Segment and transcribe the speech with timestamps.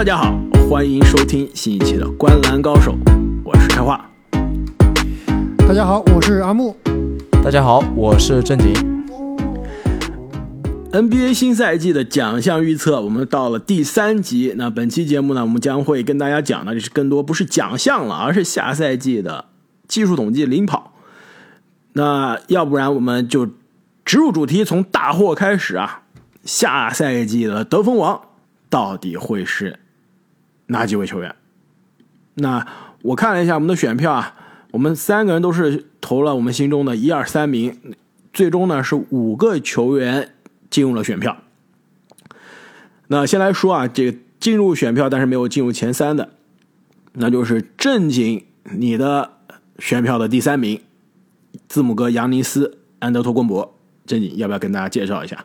[0.00, 0.34] 大家好，
[0.66, 2.92] 欢迎收听新一期的《观篮高手》，
[3.44, 4.10] 我是开化。
[5.58, 6.74] 大家好，我是阿木。
[7.44, 8.72] 大家好，我是正经。
[10.90, 14.54] NBA 新赛季的奖项预测，我们到了第三集。
[14.56, 19.44] 那本期节目呢，我们将会跟大家讲的，就是更多不是奖项了，而是下赛季的
[19.86, 20.94] 技术统计领跑。
[21.92, 23.46] 那要不然我们就
[24.06, 26.04] 直入主题，从大货开始啊。
[26.42, 28.18] 下赛季的得分王
[28.70, 29.78] 到底会是
[30.70, 31.34] 哪几位球员？
[32.34, 32.66] 那
[33.02, 34.34] 我看了一下我们的选票啊，
[34.70, 37.78] 我们三个人都是投了我们心中的一二三名，
[38.32, 40.30] 最终呢是五个球员
[40.70, 41.36] 进入了选票。
[43.08, 46.30] 那先来说啊，这个进入选票但是没有进入前三的，
[47.14, 49.32] 那就是正经你的
[49.78, 50.80] 选票的第三名，
[51.68, 53.76] 字母哥扬尼斯安德托昆博。
[54.06, 55.44] 正经要不要跟大家介绍一下？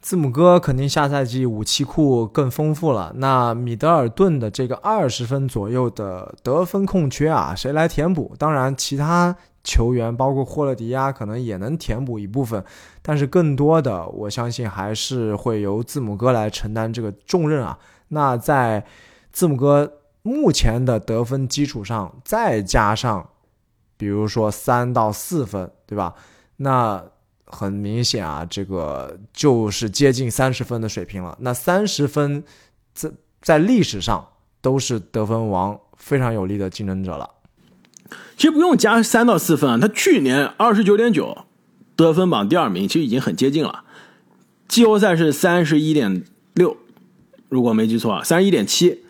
[0.00, 3.12] 字母哥肯定下赛季武器库更丰富了。
[3.16, 8.34] 那米德尔顿的这个二十分左右的得分空缺啊，谁来填补？
[8.38, 12.64] 当然，其他球员包括霍勒迪亚可能也能填补一部分，
[13.02, 17.78] 但是更多的，我相信还是会由字母哥来承担这个重任啊。
[18.08, 18.86] 那在
[19.32, 19.92] 字母哥
[20.22, 23.28] 目前的得分基础上，再加上
[23.98, 26.14] 比如说三到四分，对吧？
[26.56, 27.04] 那
[27.50, 31.36] 很明显啊，这个就是接近三十分的水平了。
[31.40, 32.42] 那三十分
[32.94, 33.10] 在
[33.42, 34.26] 在历史上
[34.60, 37.28] 都是得分王非常有力的竞争者了。
[38.36, 41.44] 其实不用加三到四分啊，他去年二十九点九，
[41.94, 43.84] 得分榜第二名，其实已经很接近了。
[44.66, 46.76] 季后赛是三十一点六，
[47.48, 49.02] 如果没记错啊，三十一点七，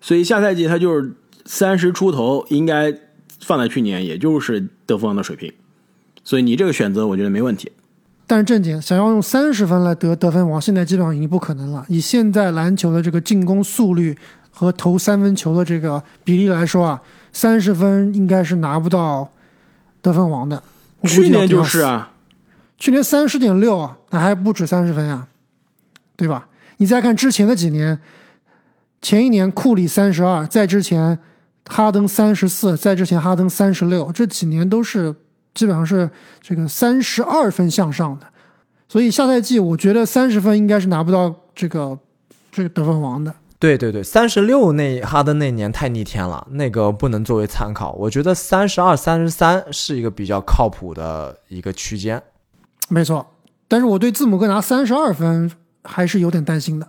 [0.00, 1.12] 所以下赛季他就是
[1.44, 2.94] 三十出头，应该
[3.40, 5.52] 放在去年也就是得分王的水平。
[6.24, 7.72] 所以你这个选择我觉得没问题。
[8.28, 11.82] 但是正经想要用三十分来得得分王，现在基本上已经不可能了。
[11.88, 14.14] 以现在篮球的这个进攻速率
[14.50, 17.02] 和投三分球的这个比例来说啊，
[17.32, 19.26] 三十分应该是拿不到
[20.02, 20.62] 得分王的。
[21.04, 22.12] 去年就是啊，
[22.76, 25.28] 去年三十点六啊，那还不止三十分呀、啊，
[26.14, 26.48] 对吧？
[26.76, 27.98] 你再看之前的几年，
[29.00, 31.18] 前一年库里三十二，在之前
[31.64, 35.14] 哈登三十四，在之前哈登三十六，这几年都是。
[35.54, 36.08] 基本上是
[36.40, 38.26] 这个三十二分向上的，
[38.88, 41.98] 所以下赛季我觉得三十分应该是拿不到这个
[42.52, 43.34] 这个得分王的。
[43.60, 47.92] 对对对，三十六那哈登那年太逆天了，那个不能作为参考。
[47.94, 52.22] 我觉得三十二、三十三是一个比较靠谱的一个区间。
[52.88, 53.34] 没错，
[53.66, 55.50] 但是我对字母哥拿三十二分
[55.82, 56.86] 还是有点担心的，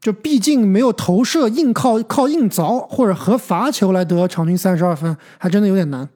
[0.00, 6.08] 就毕竟没有投射，硬靠靠硬凿或者和罚球来得场均三十二分，还真的有点难。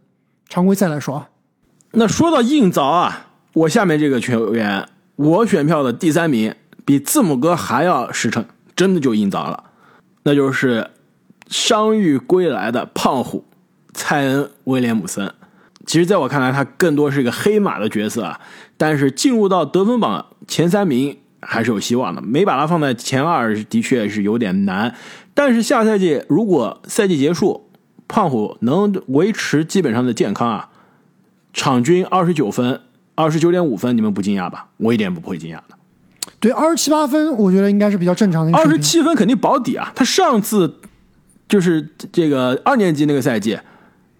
[0.49, 1.27] 常规赛来说。
[1.93, 8.45] 那说到硬凿啊，我下面这个球员，我选票的第三名比字母哥还要实诚，
[8.77, 9.65] 真的就硬凿了，
[10.23, 10.91] 那就是
[11.49, 13.45] 伤愈归来的胖虎
[13.93, 15.34] 蔡恩威廉姆森。
[15.84, 18.41] 其实，在我看来，他更多是一个黑马的角色啊，
[18.77, 22.23] 但是进入到得分榜前三名还是有希望的。
[22.23, 24.95] 没把他放在前二，的确是有点难。
[25.34, 27.69] 但是下赛季如果赛季结束，
[28.06, 30.69] 胖虎能维持基本上的健康啊。
[31.53, 32.81] 场均二十九分，
[33.15, 34.69] 二十九点五分，你们不惊讶吧？
[34.77, 35.77] 我一点不会惊讶的。
[36.38, 38.56] 对，二十七八分，我觉得应该是比较正常的。
[38.56, 39.93] 二十七分肯定保底啊！
[39.94, 40.77] 他上次
[41.49, 43.59] 就是这个二年级那个赛季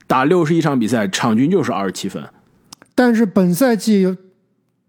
[0.06, 2.22] 打六十一场比赛，场均就是二十七分。
[2.94, 4.16] 但是本赛季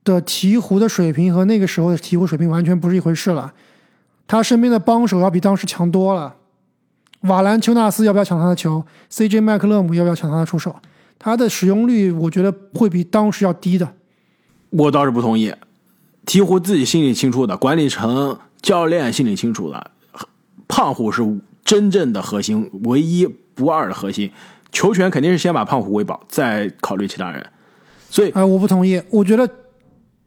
[0.03, 3.53] 的鹈鹕的水平和那个时候的鹈鹕水平完全不是一回事了。
[4.27, 6.35] 他身边的帮手要比当时强多了。
[7.21, 10.75] 瓦兰丘纳斯要不要抢他的球？CJ 麦克勒姆要不要抢他的出手？
[11.23, 13.87] 他的使用率，我觉得会比当时要低的。
[14.71, 15.53] 我倒是不同意，
[16.25, 19.91] 鹈鹕自己心里清楚的，管理层、教练心里清楚的，
[20.67, 21.21] 胖虎是
[21.63, 24.31] 真正的核心，唯一不二的核心。
[24.71, 27.45] 球权肯定是先把胖虎喂饱，再考虑其他人。
[28.09, 28.99] 所以，哎、呃，我不同意。
[29.11, 29.47] 我觉得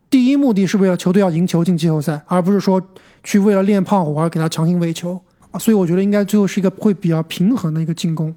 [0.08, 2.80] 第一目的是为了球队要赢球进季后赛，而不是说
[3.24, 5.20] 去为了练胖虎而给他强行喂球。
[5.58, 8.32] 所以，我觉得应该最后是一个会比较平衡的一个进攻。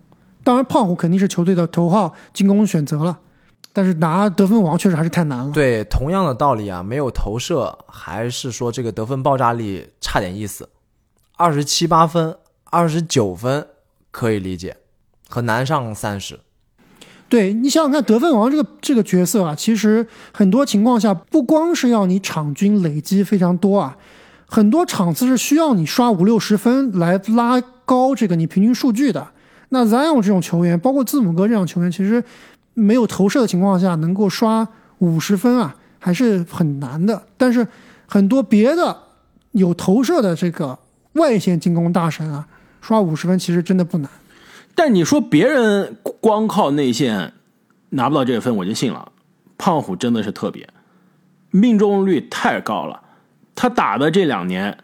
[0.48, 3.20] 当然，胖虎肯定是球队的头号进攻选择了，
[3.74, 5.52] 但是拿得分王确实还是太难了。
[5.52, 10.70] 对，同样的道理啊，没有投射，还是说这个得分爆炸力差点意思。
[11.36, 13.68] 二十七八分、二十九分
[14.10, 14.78] 可以理解，
[15.28, 16.40] 很难上三十。
[17.28, 23.98] 对你想想看，得分王这个这个角色啊，其实很多情况下不光是要你场均累积非常多啊，
[24.46, 29.32] 很多场次是需要你刷五六十分来拉高这个你平均数据的。
[29.70, 32.24] 那 Zion 这种球员，包括字母哥这样球员，其实
[32.74, 34.68] 没有投射的情况下，能够刷
[35.00, 37.24] 五十分啊，还是很难的。
[37.38, 37.68] 但是
[38.08, 38.98] 很多别的
[39.52, 40.78] 有投射的这个
[41.14, 42.48] 外线进攻大神啊，
[42.82, 44.10] 刷五十分其实真的不难。
[44.74, 47.34] 但你说别人光靠内线
[47.90, 49.12] 拿不到这个分，我就信了。
[49.58, 50.70] 胖虎真的是特别，
[51.50, 53.02] 命中率太高了。
[53.56, 54.78] 他打的这两年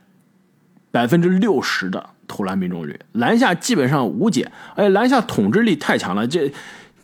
[0.89, 6.28] 百分之六十的投篮命中率，篮下基本上无解，哎篮下统治力太强了。
[6.28, 6.52] 这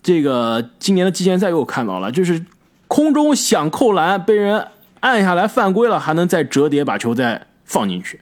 [0.02, 2.46] 这个今年的季前赛又看到了，就是
[2.88, 4.68] 空中想扣篮被人
[5.02, 8.20] 按下来犯规了，还能再折叠把球再放进去。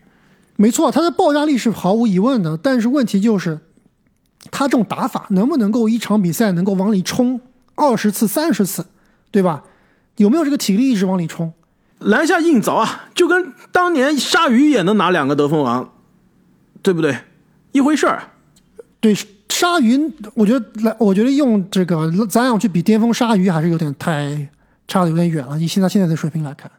[0.55, 3.59] 没错，他的爆炸力是毫无疑问的，但是问题就是
[4.49, 7.39] 他这种打法能不能够一场比赛能够往里冲
[7.75, 8.87] 二十次、三十次，
[9.29, 9.63] 对吧？
[10.15, 11.53] 有没有这个体力一直往里冲？
[11.99, 15.91] 篮下硬凿啊，就跟当年鲨鱼也能拿两个得分王，
[16.87, 17.13] 对不对？
[17.73, 18.23] 一回事儿。
[19.01, 19.13] 对，
[19.49, 19.99] 鲨鱼，
[20.33, 24.47] 我觉得来，我觉得用这个咱俩去比巅峰鲨鱼还是有点太
[24.87, 25.59] 差的有点远了。
[25.59, 26.71] 以现在现在的水平来看，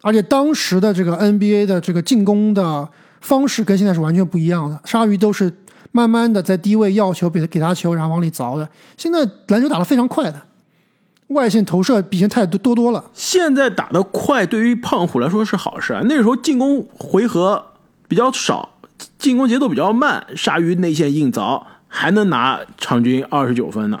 [0.00, 2.88] 而且当时的这个 NBA 的这个进攻的
[3.20, 4.80] 方式跟现在是完全不一样的。
[4.86, 5.52] 鲨鱼都是
[5.90, 8.66] 慢慢的在低位要球，给他给他球，然后往里凿的。
[8.96, 10.40] 现在篮球打得非常快的。
[11.28, 13.04] 外线投射比以前太多多多了。
[13.12, 16.00] 现在打得快，对于胖虎来说是好事啊。
[16.04, 17.62] 那时候进攻回合
[18.08, 18.71] 比较少，
[19.18, 24.00] 进攻节奏比较慢，鲨鱼内线硬凿还能拿场均二十九分呢。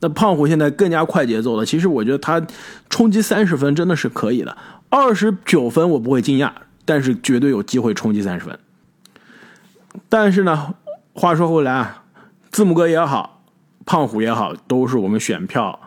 [0.00, 2.44] 那胖虎现在更加快节奏了，其实我觉得他
[2.88, 4.56] 冲击三十分真的是可以的。
[4.88, 6.50] 二十九分我不会惊讶，
[6.84, 8.58] 但是绝对有机会冲击三十分。
[10.08, 10.74] 但是呢，
[11.12, 12.04] 话说回来啊，
[12.50, 13.42] 字母哥也好，
[13.84, 15.78] 胖虎也好，都是我们选票。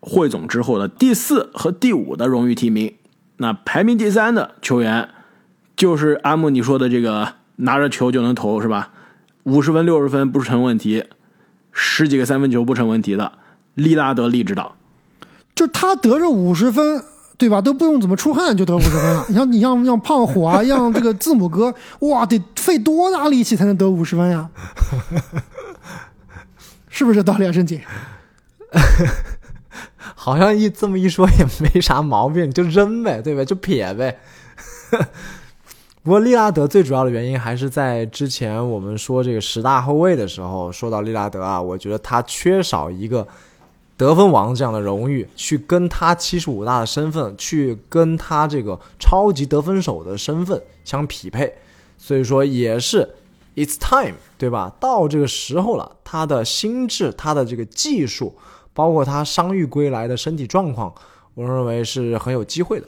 [0.00, 2.94] 汇总之后的第四和第五的荣誉提名，
[3.36, 5.10] 那排名第三的球员
[5.76, 8.90] 就是阿木你说的这个拿着球就能投是吧？
[9.44, 11.04] 五十分六十分不成问题，
[11.72, 13.32] 十几个三分球不成问题的
[13.74, 14.76] 利拉德利指导，
[15.54, 17.02] 就他得着五十分
[17.38, 17.60] 对吧？
[17.62, 19.24] 都不用怎么出汗就得五十分了。
[19.30, 24.50] 你像你像像胖虎啊， 像这个字母哥，哇，得费多大力气才能得五十分呀？
[26.90, 27.82] 是不是道理啊，申姐？
[30.14, 33.42] 好像一这么一说也没啥毛病，就扔呗，对吧？
[33.42, 34.18] 就撇呗。
[36.02, 43.26] 不过利拉德最主要的原因还是在之前我们说这个十大后卫的时候，说到利拉德啊，我觉得他缺少一个
[43.96, 51.52] 得分王这样的荣誉，去跟他七十五大的身份，去跟他这个超级得分手的身份相匹配。
[51.98, 53.08] 所以说也是
[53.54, 54.74] it's time，对吧？
[54.80, 58.34] 到这个时候了，他的心智，他的这个技术。
[58.72, 60.94] 包括他伤愈归来的身体状况，
[61.34, 62.86] 我认为是很有机会的。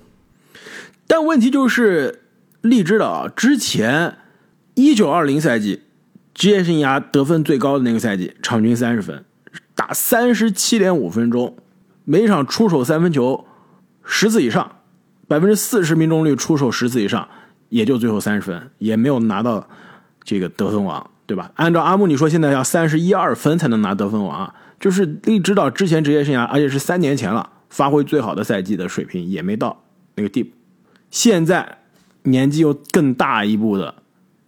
[1.08, 2.21] 但问题就是，
[2.62, 4.16] 荔枝的之前
[4.74, 5.82] 一九二零赛季
[6.32, 9.24] 职业生涯得分最高的那个赛季，场均三十分，
[9.74, 11.56] 打三十七点五分钟，
[12.04, 13.44] 每场出手三分球
[14.04, 14.76] 十次以上，
[15.28, 17.28] 百分之四十命中率，出手十次以上，
[17.68, 19.68] 也就最后三十分，也没有拿到
[20.22, 21.50] 这个得分王，对吧？
[21.56, 24.54] 按照阿木你说，现在要三十一二分才能拿得分王啊。
[24.78, 29.84] 就是利指导之前职业生涯，而且是三年前了，发挥最好的赛季的水平也没到
[30.14, 30.50] 那个地步。
[31.10, 31.78] 现在
[32.24, 33.94] 年纪又更大一步的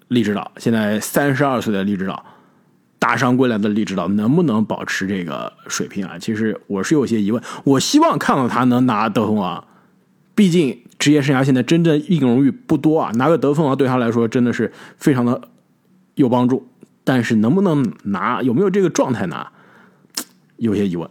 [0.09, 2.25] 利指导，现在三十二岁的利指导，
[2.99, 6.19] 大伤归来的利指导，能不能保持这个水平啊？
[6.19, 7.43] 其实我是有些疑问。
[7.65, 9.65] 我希望看到他能拿得分王，
[10.35, 15.49] 毕竟职业生涯现在真正硬荣誉不多啊，拿个得分王对他来说真的是非常的
[16.15, 16.69] 有帮助。
[17.03, 19.51] 但是能不能拿，有没有这个状态拿？
[20.57, 21.11] 有些疑问，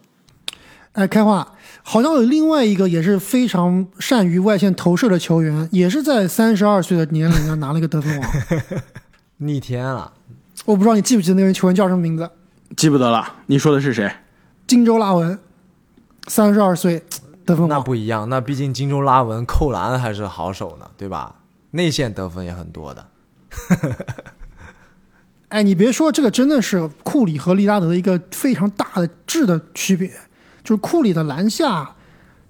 [0.94, 1.53] 哎，开化
[1.84, 8.32] 好像有另外一个也是非常善于外线投射的球员，也是在三十二岁的年龄上拿了一个得分王，
[9.38, 10.14] 逆天了。
[10.66, 12.30] 我不知道你记不记得那位球员叫什么名字？
[12.78, 13.36] 记不得了。
[13.48, 14.12] 你说的是谁？
[14.66, 15.38] 金州拉文，
[16.28, 17.04] 三十二岁
[17.46, 17.70] 得分王。
[17.70, 21.36] 那不一样，那毕竟金州拉文扣篮还是好手呢，对吧？
[21.72, 23.06] 内线得分也很多的。
[25.50, 30.12] 哎，你别说，这个真的是库里和利拉德的一个非常大的质的区别，
[30.64, 31.92] 就是库里的篮下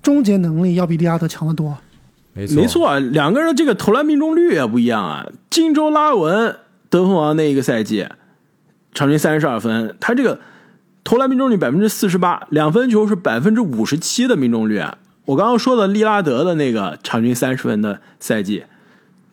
[0.02, 1.78] 终结能力要比利拉德强得多。
[2.34, 5.28] 没错，没错，两个人这个投篮命中率也不一样啊。
[5.50, 6.58] 金州拉文
[6.90, 8.08] 得分王那一个赛季，
[8.94, 10.40] 场均三十二分，他这个
[11.04, 14.84] 投篮命中率百分之四十八，两分球是百分之五十七的命中率。
[15.26, 18.64] 我刚刚说的利拉德的那个场均三十分的赛季。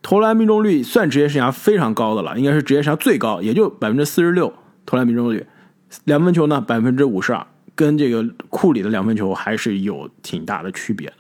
[0.03, 4.51] 投篮命中率算职业生涯非常高的了，应该是职业生涯最高，也就百分之四十六
[4.87, 5.47] 投篮命中率。
[6.05, 7.47] 两分球呢，百分之五十二，
[7.81, 11.15] 跟这个库里的两分球还是有挺大的区别的。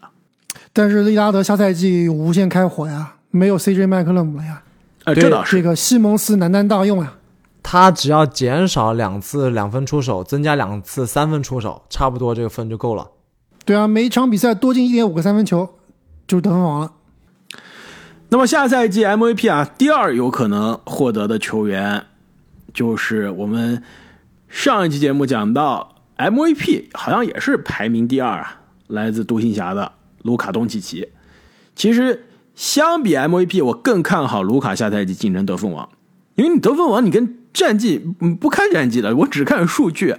[0.74, 4.62] 但是利拉德下赛季无限开火呀，没有 CJ 麦克勒姆了呀。
[5.04, 5.56] 哎，这倒是。
[5.56, 7.14] 这个西蒙斯难担大用呀。
[7.62, 13.08] 他只要减少两次两分出手，增加两次三分出手，差不多这个分就够了。
[13.64, 15.66] 对啊，每一场比赛多进一点五个三分球，
[16.26, 16.92] 就是得分王了。
[18.28, 22.04] 那么下赛季 MVP 啊，第二有可能获得的球员，
[22.74, 23.82] 就是我们
[24.46, 31.08] 上一期节目讲到 MVP 好像也是排名第二啊，来自独行侠的卢卡东契奇。
[31.74, 35.88] 其实相比 MVP，我更看好卢卡下赛季竞争得分王，
[36.34, 37.98] 因为你得分王你跟战绩
[38.38, 40.14] 不看战绩的，我只看数据。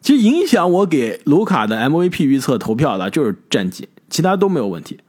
[0.00, 5.00] 其实影响我给卢卡的 MVP 预测投票的就是战绩，其他都没有问题。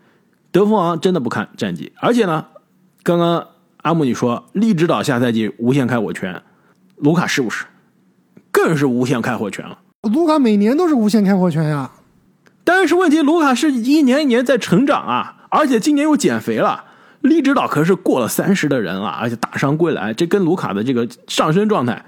[0.52, 2.46] 得分王真的不看战绩，而且呢，
[3.04, 6.42] 刚刚阿木你说利指导下赛季无限开火权，
[6.98, 7.66] 卢卡是不是？
[8.52, 9.80] 更是无限开火权了。
[10.14, 11.92] 卢卡每年都是无限开火权呀，
[12.64, 16.84] 但是问题，卢卡是一年一年在成长啊，而且今年又减肥了。
[17.22, 22.06] 利指导可是过了三十的人了，而且大伤归来，这跟卢卡的这个上升状态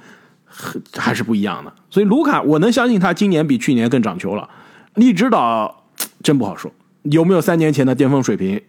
[0.95, 1.73] 还是不一样的。
[1.89, 4.47] 所以卢卡，我能相信他今年比去年更长球了。
[4.93, 5.83] 利指导
[6.21, 8.61] 真不好说，有没有三年前的巅峰水平，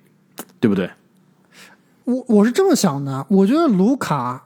[0.58, 0.88] 对不对？
[2.04, 4.44] 我我是这么想的，我觉得卢卡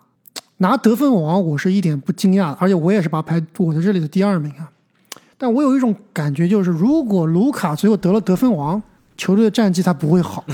[0.57, 4.69] 拿得分王，我是一点不惊讶的，而且我也是把他排我在这里的第二名啊。
[5.39, 8.83] 但我有一种感觉，就是如果卢卡最后得了得分王，
[9.17, 10.45] 球队的战绩他不会好，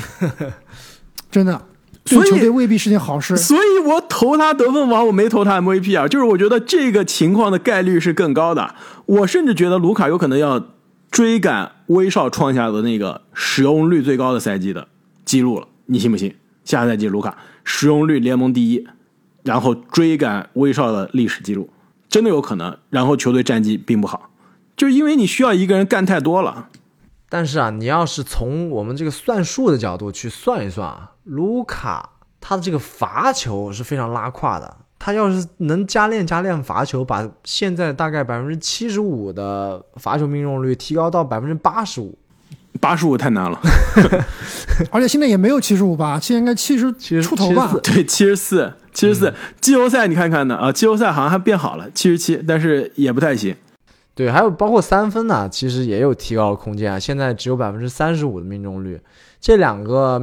[1.30, 1.60] 真的，
[2.06, 3.36] 所以对球队未必是件好事。
[3.36, 8.74] 所以我投他得分王，我没投他 MVP 啊，就是我觉得这个情况的概率是更高的。
[9.06, 10.66] 我甚至觉得卢卡有可能要
[11.10, 14.88] 追赶威少创下的那个使用率最高的赛季的
[15.24, 16.34] 记录了，你信不信？
[16.64, 18.86] 下赛季卢卡使用率联盟第一，
[19.42, 21.70] 然后追赶威少的历史记录，
[22.10, 22.76] 真的有可能。
[22.90, 24.27] 然后球队战绩并不好，
[24.78, 26.68] 就是因为你需要一个人干太多了。
[27.28, 34.76] 但是啊，你要是从我们这个算数的角度去算一算啊，卢卡他的这个罚球是非常拉胯的。
[35.00, 42.18] 他要是能加练加练罚球，把现在大概百分之七十五的罚球命中率提高到百分之八十五，
[42.80, 43.60] 八十五太难了，
[44.90, 47.72] 而且现在也没有七十五吧，现在应该七十70出头吧。
[47.82, 49.32] 对，七十四，七十四。
[49.60, 53.54] 季后赛你看看呢啊，季后赛好像还变好了，七十七，但是也不太行。
[54.18, 56.98] 对，还有包括三分呢，其实也有提高的空间啊。
[56.98, 59.00] 现在只有百分之三十五的命中率，
[59.40, 60.20] 这两个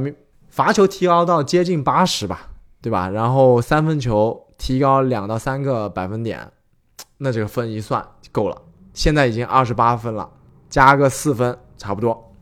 [0.50, 2.48] 罚球提高到接近八十吧，
[2.82, 3.08] 对吧？
[3.08, 6.52] 然后三分球提高两到三个百分点，
[7.16, 8.60] 那这个分一算够了。
[8.92, 10.28] 现在已经二十八分了，
[10.68, 12.34] 加个四分差不多。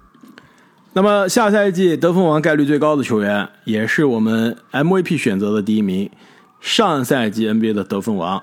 [0.94, 6.10] 那么下赛季得分王概率最高的球员，也是我们 MVP 选择的第一名，
[6.58, 8.42] 上赛季 NBA 的得分王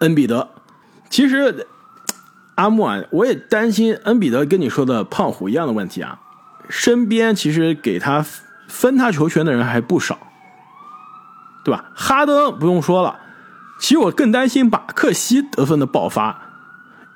[0.00, 0.48] 恩比德。
[1.10, 1.66] 其实
[2.58, 6.18] 阿木啊，我也担心恩比德跟你说的胖虎一样的问题啊，
[6.68, 8.26] 身边其实给他
[8.66, 10.18] 分他球权的人还不少，
[11.64, 11.92] 对吧？
[11.94, 13.20] 哈登不用说了，
[13.78, 16.36] 其实我更担心马克西得分的爆发，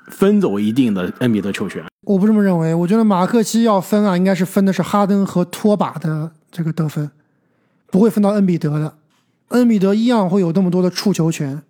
[0.07, 1.83] 分走一定的恩比德球权。
[2.05, 7.11] 我不这么认为，我觉得马克西要分啊，应该是分的是哈登和托把的这个得分，
[7.91, 8.93] 不会分到恩比德的。
[9.49, 11.61] 恩比德一样会有那么多的触球权，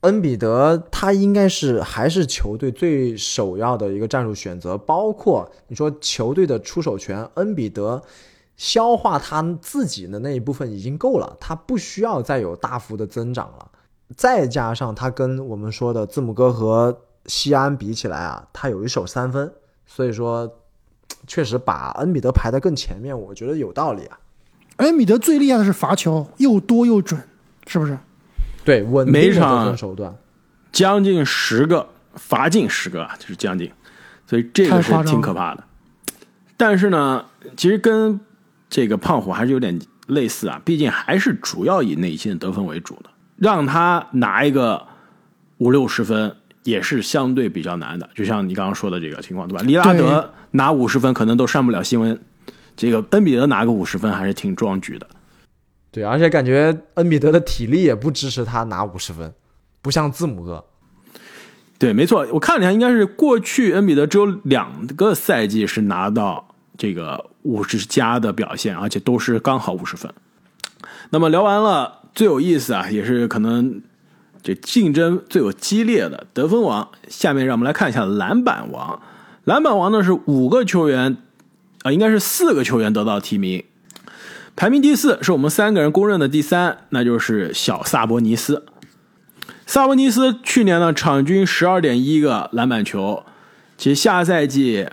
[0.00, 8.02] 恩比德他应该是还是球队最首要的一个战术选择，包括你说球队的出手权，恩比德
[8.56, 13.70] 消化他自己的那一部分已经够了，他不需要再有大幅的增长了。
[14.16, 19.52] 再加上他跟我们说的字母哥和西安比起来啊，他有一手三分，
[19.86, 20.50] 所以说
[21.26, 24.18] 确实把恩比德排在更前面，我觉得有道理啊。
[24.76, 27.20] 恩比德最厉害的是罚球，又多又准，
[27.66, 27.98] 是不是？
[28.70, 30.14] 对，稳定的每场手段。
[30.70, 33.68] 将近十个，罚进十个啊，就是将近，
[34.28, 35.64] 所以这个是挺可怕的。
[36.56, 37.24] 但是呢，
[37.56, 38.20] 其实跟
[38.68, 44.86] 这个胖虎还是有点类似啊，毕竟还是主要以内线得分为主的，让他拿一个
[45.58, 48.08] 五六十分也是相对比较难的。
[48.14, 49.64] 就像你刚刚说的这个情况，对吧？
[49.64, 52.16] 利拉德拿五十分可能都上不了新闻，
[52.76, 55.08] 这个恩比德拿个五十分还是挺壮举的。
[55.92, 59.32] 对，而且感觉恩比德的体力也不支持他拿五十分，
[59.82, 60.64] 不像字母哥。
[61.78, 70.12] 对，没错，我看了一下，应该是过去恩比德只有两个赛季是拿到这个五十加的表现，而且都是刚好五十分。
[71.10, 73.82] 那么聊完了最有意思啊，也是可能
[74.42, 79.00] 这竞争最有激烈的得分王，下面让我们来看一下篮板王。
[79.44, 81.16] 篮板王呢是五个球员
[81.82, 83.64] 啊、应该是四个球员得到提名，
[84.60, 88.66] 排名第四是我们三个人公认的第三，那就是小萨博尼斯。
[89.64, 93.24] 萨博尼斯去年呢，场均十二点一个篮板球，
[93.78, 94.86] 其实下赛季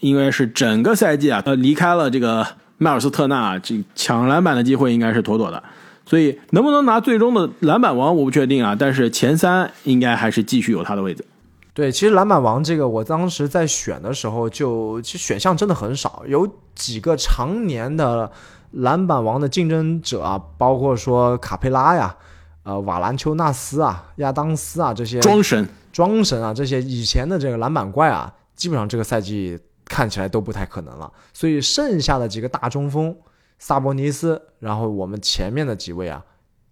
[0.00, 5.62] 应该是整个赛季啊，呃，离开了这个迈尔斯特纳，这抢篮板的机会应该是妥妥的。
[6.04, 11.24] 所以能不能拿最终的篮板王我不确定啊，但是前三应该还是继续有他的位置。
[11.72, 18.30] 对，其实篮板王这个，我当时在选的时候就，其实选项真的很少，有几个常年的
[18.72, 22.14] 篮板王的竞争者啊，包括说卡佩拉呀，
[22.62, 31.12] 呃瓦兰丘纳斯啊、亚当斯啊这些庄神，庄神啊这些以前的这个篮板怪啊，基本上这个赛季看起来都不太可能了。
[31.32, 33.16] 所以剩下的几个大中锋，
[33.58, 36.22] 萨博尼斯，然后我们前面的几位啊，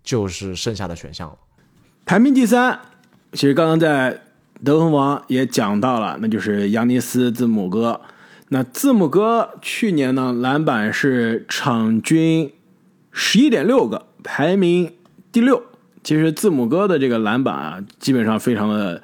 [0.05, 1.37] 就是剩下的选项了。
[2.07, 2.79] 排名第三，
[3.33, 4.23] 其实刚刚在
[4.65, 8.01] 得分王也讲到了，那就是扬尼斯字母哥。
[8.51, 12.51] 那字母哥去年呢，篮板是场均
[13.13, 14.93] 十一点六个，排名
[15.31, 15.63] 第六。
[16.03, 19.03] 其实字母哥的这个篮板啊，基本上非常的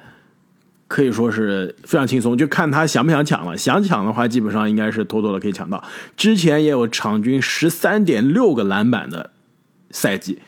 [0.87, 3.55] 可以说是非常轻松，就看他想不想抢了。
[3.55, 5.83] 想抢的话，基本上应该是妥妥的可以抢到。
[6.17, 9.29] 之前也有场均十三点六个篮板的
[9.91, 10.39] 赛季。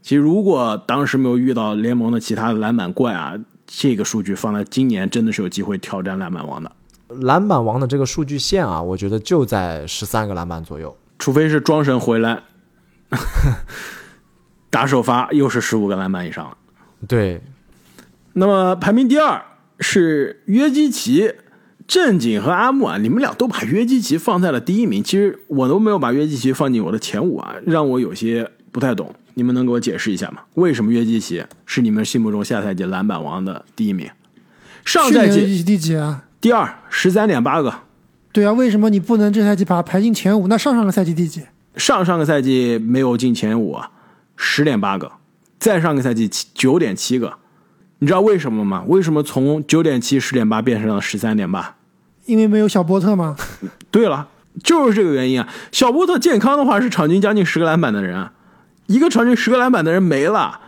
[0.00, 3.34] 其实如果当时没有遇到联盟的其他的篮板怪啊，
[3.66, 6.70] 这个数据放在今年真的是有机会挑战篮板王的。
[7.08, 10.96] 篮板王的这个数据线啊，我觉得就在十三个篮板左右。
[11.18, 12.42] 除非是庄神回来
[14.70, 16.56] 打首发，又是十五个篮板以上了。
[17.08, 17.40] 对，
[18.34, 19.42] 那么排名第二
[19.80, 21.32] 是约基奇、
[21.86, 29.14] 正经和阿木啊，你们俩都把约基奇放在了第一名，其实我都没有把约基奇放进我的前五啊，让我有些不太懂。
[29.34, 30.42] 你们能给我解释一下吗？
[30.54, 34.10] 为什么约基奇是你们心目中下赛季篮板王的第一名？
[34.84, 36.24] 上赛季第几啊？
[36.40, 37.72] 第二，十三点八个。
[38.30, 40.46] 对啊，为什么你不能这赛季把他排进前五？
[40.46, 41.42] 那上上个赛季第几？
[41.74, 43.90] 上上个赛季没有进前五啊，
[44.36, 45.10] 十点八个。
[45.58, 47.34] 再上个赛季九点七个。
[47.98, 48.84] 你知道为什么吗？
[48.86, 51.74] 为什么从九点七、十点八变成了十三点八？
[52.26, 53.36] 因为没有小波特吗？
[53.90, 54.28] 对了，
[54.62, 55.48] 就是这个原因啊。
[55.72, 58.32] 小波特健康的话是场均将近十个篮板的人啊，
[58.86, 60.60] 一个场均十个篮板的人没了，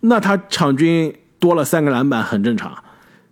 [0.00, 2.72] 那他场均多了三个篮板很正常。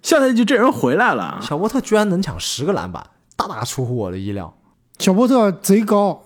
[0.08, 4.56] 下赛季这人回来了，小波特居然能抢十个篮板，大大出乎我的意料。
[4.98, 6.22] 小波特贼高，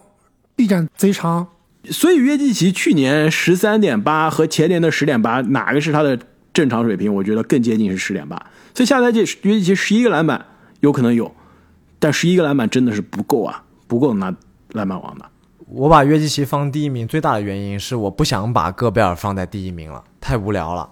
[0.54, 1.48] 臂展贼长，
[1.86, 6.16] 所以约基奇去年十三点八和前年的十点八，哪个是他的
[6.52, 7.12] 正常水平？
[7.12, 8.36] 我觉得更接近是十点八。
[8.72, 10.46] 所以下赛季约基奇十一个篮板
[10.78, 11.34] 有可能有，
[11.98, 14.32] 但十一个篮板真的是不够啊，不够拿
[14.68, 15.26] 篮板王的。
[15.66, 20.88] 我把约基奇放第一名最大的原因是我不想把戈贝尔放在第一名了，太无聊了。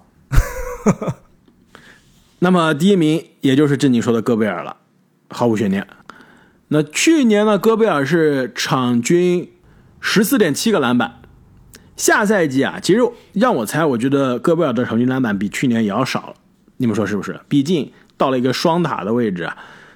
[2.40, 4.76] 那么第一名也就是正经说的戈贝尔了，
[5.28, 5.86] 毫无悬念。
[6.68, 9.50] 那去年呢，戈贝尔是场均
[10.00, 11.20] 十四点七个篮板。
[11.96, 13.00] 下赛季啊，其实
[13.34, 16.34] 让我猜，我觉得戈贝尔的场均篮板比去年也要少了。
[16.78, 17.38] 你们说是不是？
[17.46, 19.50] 毕竟到了一个双塔的位置，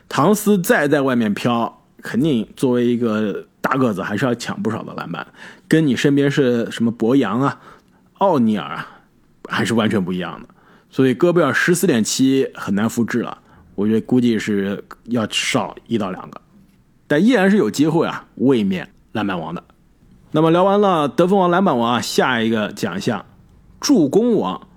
[0.07, 5.27] 唐斯再在外面飘，肯定作为一个大个子，还是要抢不少的篮板，
[5.67, 7.59] 跟你身边是什么博扬啊、
[8.19, 8.87] 奥尼尔啊，
[9.49, 10.49] 还是完全不一样的。
[10.95, 13.37] 所以戈贝尔十四点七很难复制了，
[13.75, 16.41] 我觉得估计是要少一到两个，
[17.09, 19.65] 但依然是有机会啊，卫冕篮板王的。
[20.31, 23.27] 那么聊完了得分王、篮板王啊，下一个奖项
[23.81, 24.69] 助攻王，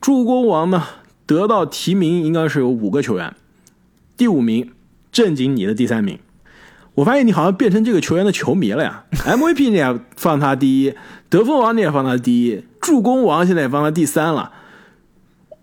[0.00, 0.82] 助攻王呢
[1.26, 3.36] 得到提名应该是有五个球员，
[4.16, 4.72] 第五名
[5.12, 6.18] 正经你的第三名，
[6.94, 10.94] 我发现你好像变成这个球员的球迷了呀，MVP 你也放他第一，
[11.28, 14.52] 得分王你也放他第一，助攻王现在也放他第三了。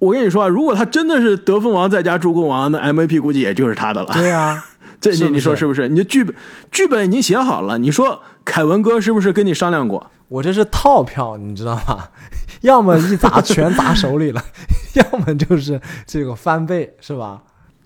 [0.04, 4.10] 我跟你说啊，如果他真的是得分王再加助攻王，那 MVP 估计也就是他的了。
[4.14, 4.64] 对呀，
[5.00, 5.88] 这你你说是不是？
[5.88, 6.36] 你的剧本
[6.72, 10.12] 剧本已经写好了，你说凯文哥是不是跟你商量过？
[10.28, 12.10] 我这是套票，你知道吗？
[12.62, 14.44] 要么一砸全砸手里了，
[14.96, 17.42] 要么就是这个翻倍，是吧？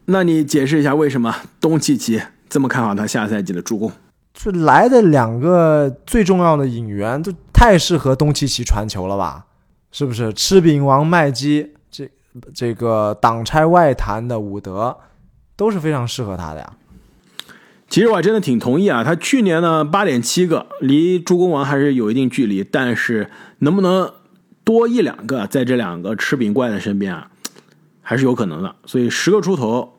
[0.06, 3.92] 那你解释一下为什么东契奇这么看好他下赛季的助攻？
[4.34, 9.46] 这来的两个最重要的引援都太适合东契奇传球了吧？
[9.92, 10.32] 是不是？
[10.34, 11.74] 吃饼王麦基。
[12.54, 14.98] 这个挡拆外弹的伍德
[15.56, 16.74] 都是非常适合他的呀。
[17.90, 24.12] 其实我还真的挺同意啊，他去年呢八点七个，离助攻王还是有一定距离，但是能不能
[24.66, 27.32] 多一两个在这两个吃饼怪的身边啊，
[28.02, 28.76] 还是有可能的。
[28.86, 29.94] 所以十个出头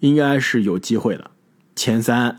[0.00, 1.30] 应该是有机会的，
[1.74, 2.38] 前三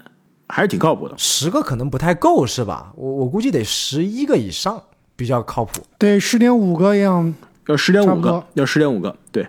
[0.50, 1.14] 还是挺靠谱的。
[1.18, 2.92] 十个可能不太够是吧？
[2.96, 4.82] 我我估计得十一个以上
[5.16, 5.84] 比较靠谱。
[6.00, 7.36] 得，十点五个样。
[7.68, 9.16] 要十点五个，要十点五个。
[9.32, 9.48] 对，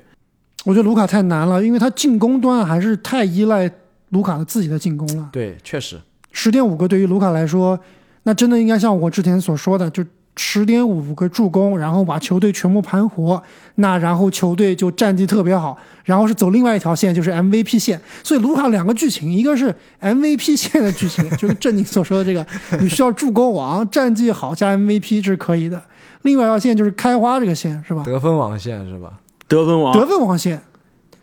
[0.65, 3.71] 我觉得卢卡太难了，因为他进攻端还是太依赖
[4.11, 5.29] 卢卡的自己的进攻了。
[5.33, 5.99] 对，确实，
[6.33, 7.79] 十点五个对于卢卡来说，
[8.25, 10.05] 那真的应该像我之前所说的，就
[10.37, 13.43] 十点五个助攻，然后把球队全部盘活，
[13.77, 18.01] 那然后球队就战绩特别好，然后是走另外一条线，就是 MVP 线。
[18.23, 22.47] 所以卢卡两个剧情，一个是 MVP 线的剧情，就是正你所说的这个，
[22.81, 25.83] 你需要助攻王，战绩好加 MVP 是可以的。
[26.29, 28.03] 另外一条线就是开花这个线是吧？
[28.05, 29.15] 得分王线是吧？
[29.49, 30.63] 得分王，得分王线，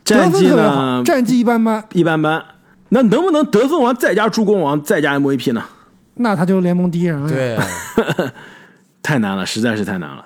[0.04, 1.04] 战绩呢？
[1.06, 2.44] 战绩一般般，一般般。
[2.90, 5.64] 那能不能得分王再加助攻王再加 MVP 呢？
[6.16, 7.30] 那他就联盟第一人了。
[7.30, 7.58] 对，
[9.04, 10.26] 太难了，实在是太难了。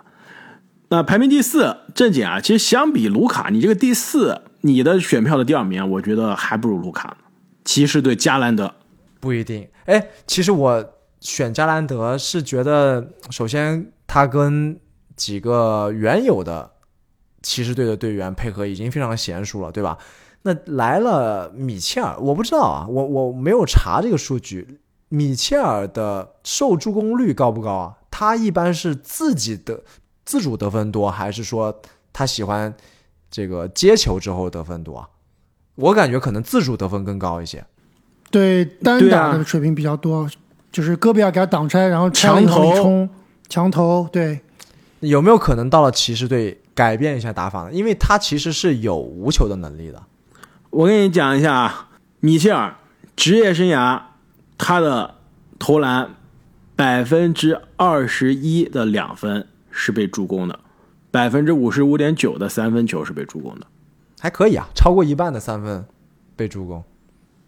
[0.90, 7.18] 那排名第四，正经啊，其实相比卢卡，你这个第四，你的选票的第二名，我觉得还不如卢卡呢。
[7.66, 8.74] 骑士对加兰德，
[9.20, 9.68] 不一定。
[9.86, 10.86] 哎，其实我
[11.20, 14.80] 选加兰德是觉得，首先他跟
[15.16, 16.72] 几个原有的
[17.44, 20.00] 骑士队的队员配合已经非常娴熟了，对吧？
[20.42, 24.80] 那来了米切尔，我不知道啊，我我没有查这个数据。
[25.10, 27.98] 米切尔的受助攻率高不高啊？
[28.10, 29.84] 他一般是自己的
[30.26, 32.74] 自主得分多，还是说他喜欢
[33.30, 35.08] 这个接球之后得分多？
[35.76, 37.64] 我感觉可能自主得分更高一些。
[38.32, 40.28] 对单打的水平比较多，
[40.72, 43.10] 就是戈贝尔给他挡拆，然后拆了以后墙头一冲
[43.50, 44.42] 墙头，对，
[45.00, 47.74] 有没有可能到了骑士队改变一下打法呢？
[47.74, 50.04] 因为他其实是有无球的能力的。
[50.70, 52.76] 我跟你讲一下啊，米切尔
[53.16, 54.00] 职业生涯
[54.58, 55.16] 他的
[55.58, 56.12] 投篮
[56.76, 60.60] 百分之二十一的两分是被助攻的，
[61.10, 63.66] 百分之五十五点九的三分球是被助攻的，
[64.20, 65.84] 还可以啊，超过一半的三分
[66.36, 66.84] 被助攻。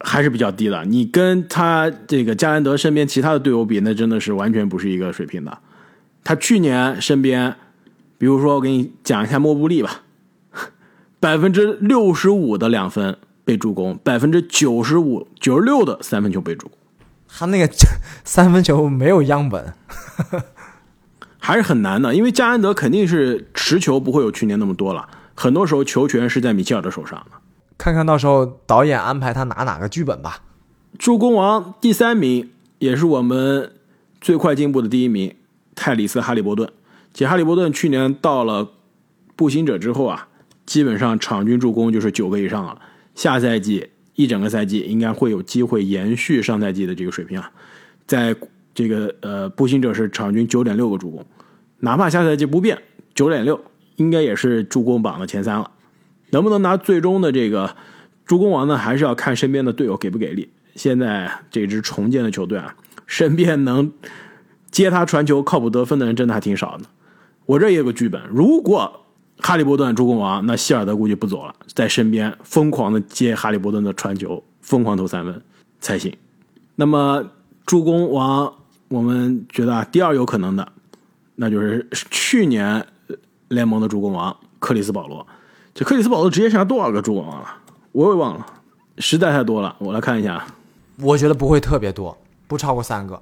[0.03, 0.83] 还是比较低的。
[0.85, 5.55] 你跟他这个加兰德身边其他的队友比，那真的是完全不是一个水平的。
[6.23, 7.55] 他去年身边，
[8.17, 10.01] 比如说我给你讲一下莫布利吧，
[11.19, 16.77] 百分之六十五的两分被助攻，百分之九十五、九十六的三分球被助攻。
[17.27, 17.67] 他那个
[18.23, 19.73] 三分球没有样本，
[21.39, 27.37] 还是很难的，因为加兰德肯定是持球不会有去年那么多了，很多时候球权是在米切尔的手上的。
[27.77, 30.43] 看看到时候导演安排他拿哪个剧本吧。
[30.99, 33.71] 助攻王第三名也是我们
[34.19, 35.33] 最快进步的第一名，
[35.81, 36.69] 泰里斯·哈利伯顿。
[37.11, 38.69] 且哈利伯顿去年到了
[39.35, 40.27] 步行者之后啊，
[40.67, 42.79] 基本上场均助攻就是九个以上了。
[43.15, 47.51] 下赛季一整个赛季应该会有机会延续上赛季的这个水平啊，
[48.05, 48.35] 在
[48.75, 51.25] 这个呃步行者是场均九点六个助攻，
[51.79, 52.77] 哪怕下赛季不变
[53.15, 53.59] 九点六，
[53.95, 55.71] 应该也是助攻榜的前三了。
[56.29, 57.75] 能不能拿最终的这个
[58.25, 58.77] 助攻王呢？
[58.77, 60.47] 还是要看身边的队友给不给力。
[60.75, 63.91] 现在这支重建的球队啊，身边能
[64.71, 66.85] 接他传球、靠谱得分的人真的还挺少的。
[67.45, 68.91] 我这也有个剧本，如果
[69.39, 75.41] 哈利伯顿助攻王，那希尔德估计不走了，在身边疯狂的接哈利伯顿的传球，疯狂投三分
[75.79, 76.15] 才行。
[76.75, 77.23] 那么
[77.65, 78.53] 助攻王，
[78.87, 80.71] 我们觉得啊，第二有可能的，
[81.35, 82.85] 那就是去年
[83.49, 85.25] 联盟的助攻王克里斯保罗。
[85.73, 87.47] 这克里斯保罗职业生涯多少个助攻王了？
[87.91, 88.45] 我也忘了，
[88.99, 89.75] 实在太多了。
[89.79, 90.45] 我来看一下，
[90.99, 92.15] 我觉得不会特别多，
[92.47, 93.21] 不超过三个，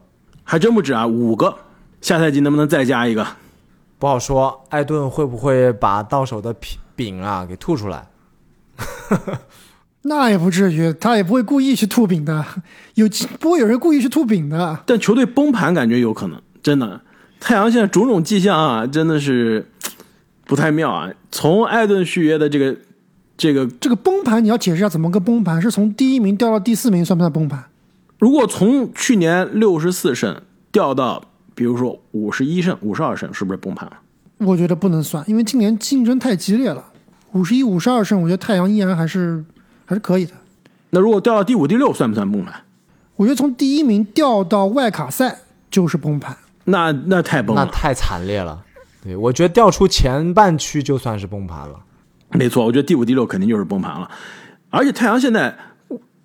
[0.50, 1.56] 还真不止啊，五个。
[2.02, 3.24] 下赛季能不能再加一个？
[4.00, 4.66] 不好说。
[4.70, 8.08] 艾顿会不会把到手的饼饼啊给吐出来？
[10.02, 12.44] 那也不至于，他也不会故意去吐饼的，
[12.96, 13.08] 有
[13.40, 14.80] 不会有人故意去吐饼的。
[14.88, 17.00] 但球队崩盘感觉有可能，真的。
[17.40, 19.70] 太阳现在种种迹象啊，真的是
[20.46, 21.12] 不太妙啊。
[21.32, 22.76] 从艾顿续约的这个
[23.38, 25.62] 这个，这个崩盘你要解释一下怎么个崩盘？
[25.62, 27.66] 是从第一名掉到第四名算不算崩盘？
[28.20, 30.40] 如果从去年六十四胜
[30.72, 31.24] 掉到
[31.56, 33.98] 比如说五十一胜、五十二胜，是不是崩盘了？
[34.38, 36.86] 我觉得不能算，因为今年竞争太激烈了。
[37.32, 39.44] 五十一、五十二胜，我觉得太阳依然还是
[39.86, 40.34] 还是可以的。
[40.92, 42.54] 那如果掉到第五、第六，算不算崩盘？
[43.16, 46.36] 我觉得从第一名掉到外卡赛就是崩盘。
[46.66, 48.64] 那那太崩了，那太惨烈了。
[49.04, 51.80] 对，我觉得掉出前半区就算是崩盘了。
[52.32, 54.10] 没错，我觉得第五、第六肯定就是崩盘了。
[54.70, 55.58] 而且太阳现在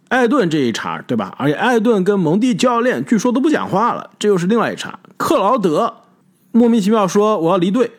[0.08, 1.34] 艾顿这一茬，对吧？
[1.38, 4.98] 而且艾顿跟蒙蒂教练据说都不讲话了，这又是另外一茬。
[5.16, 5.94] 克劳德
[6.52, 7.90] 莫名其妙说我要离队，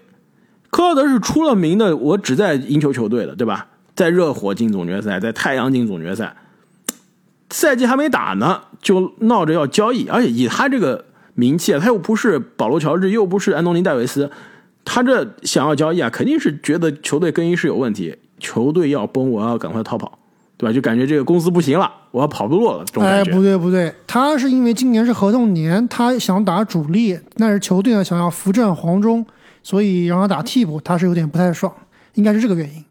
[0.70, 3.68] 克劳德是出了名的，我只在赢球球队的，对吧？
[3.96, 6.36] 在热火进总决赛，在太阳进总决赛，
[7.50, 14.30] 赛季还没打呢，就闹着要交易，而且以他这个名气，他又不是保罗乔治，又不是安东尼戴维斯，
[14.84, 20.20] 他这想要交易啊，肯定是觉得球队更衣室有问题，球队要崩，我要赶快逃跑，
[20.66, 20.74] 对吧？
[20.74, 23.32] 就感觉这个公司不行了，我要跑不落了，这种哎，感觉。
[23.32, 29.26] 不对不对，他是因为今年是合同年，他想打主力，但是球队呢想要扶正黄忠，
[29.62, 31.72] 所以让他打替补，他是有点不太爽，
[32.16, 32.84] 应该是这个原因，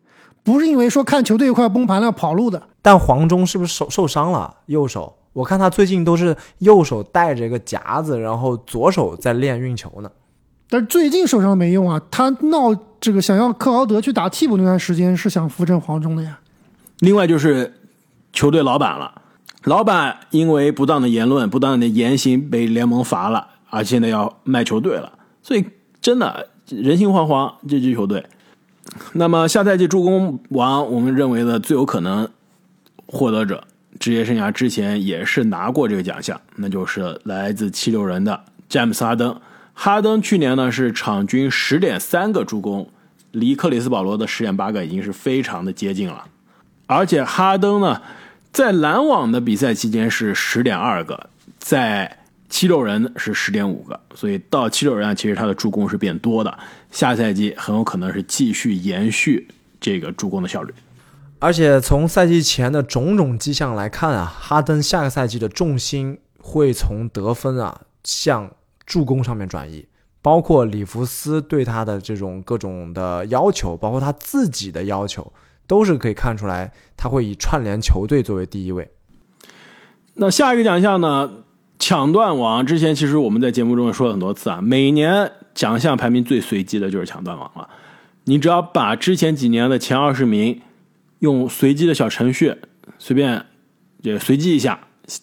[0.42, 2.62] 不是因为说看球队快要崩盘了要跑路的。
[2.80, 4.54] 但黄忠是不是受受伤了？
[4.66, 10.10] 右手，我看他最近都是右手带着一个夹子，然后左手在练运球呢。
[10.68, 16.38] 但是最近受伤没用啊，他闹这个想要克劳德去打替补那段时间是想扶正黄忠的呀。
[17.00, 17.74] 另外就是
[18.32, 19.22] 球队老板了，
[19.64, 25.64] 老板因为不当的言论、不当的言行被联盟罚了，而现在要卖球队了，所以
[26.00, 28.24] 真的人心惶惶这支球队。
[29.14, 32.28] 那么下赛季助攻王，我们认为的最有可能
[33.06, 33.64] 获得者，
[33.98, 39.40] 职业生涯之前也是拿过这个奖项，那就是来自七六人的詹姆斯哈登。
[39.72, 42.88] 哈登去年呢是场均十点三个助攻，
[43.32, 46.24] 离克里斯保罗的十点八个已经是非常的接近了。
[46.86, 48.02] 而且哈登呢，
[48.52, 52.18] 在篮网的比赛期间是十点二个，在
[52.48, 56.58] 七六人是十点五个，所以到七六人啊其实他的助攻是变多的。
[56.90, 59.48] 下赛季很有可能是继续延续
[59.80, 60.72] 这个助攻的效率。
[61.40, 68.50] 而且从赛季前的种种迹象来看啊，哈登下个赛季的重心会从得分啊向
[68.86, 69.86] 助攻上面转移，
[70.22, 75.32] 包括里弗斯对他的这种各种的要求，包括他自己的要求，
[75.66, 78.90] 都是可以看出来他会以串联球队作为第一位。
[80.14, 81.30] 那下一个奖项呢？
[81.78, 82.64] 抢断王。
[82.64, 87.68] 之前其实我们在节目中也说了很多次啊，每年奖项排名最随机的就是抢断王了。
[88.24, 90.60] 你只要把之前几年的前二十名。
[91.20, 92.54] 用随机的小程序
[92.98, 93.46] 随便
[94.02, 94.78] 也随机一下，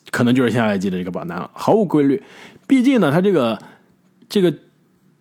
[0.10, 2.24] 可能就是下赛季的这个榜单了，毫无规律。
[2.66, 3.62] 毕竟呢，他这个
[4.28, 4.52] 这个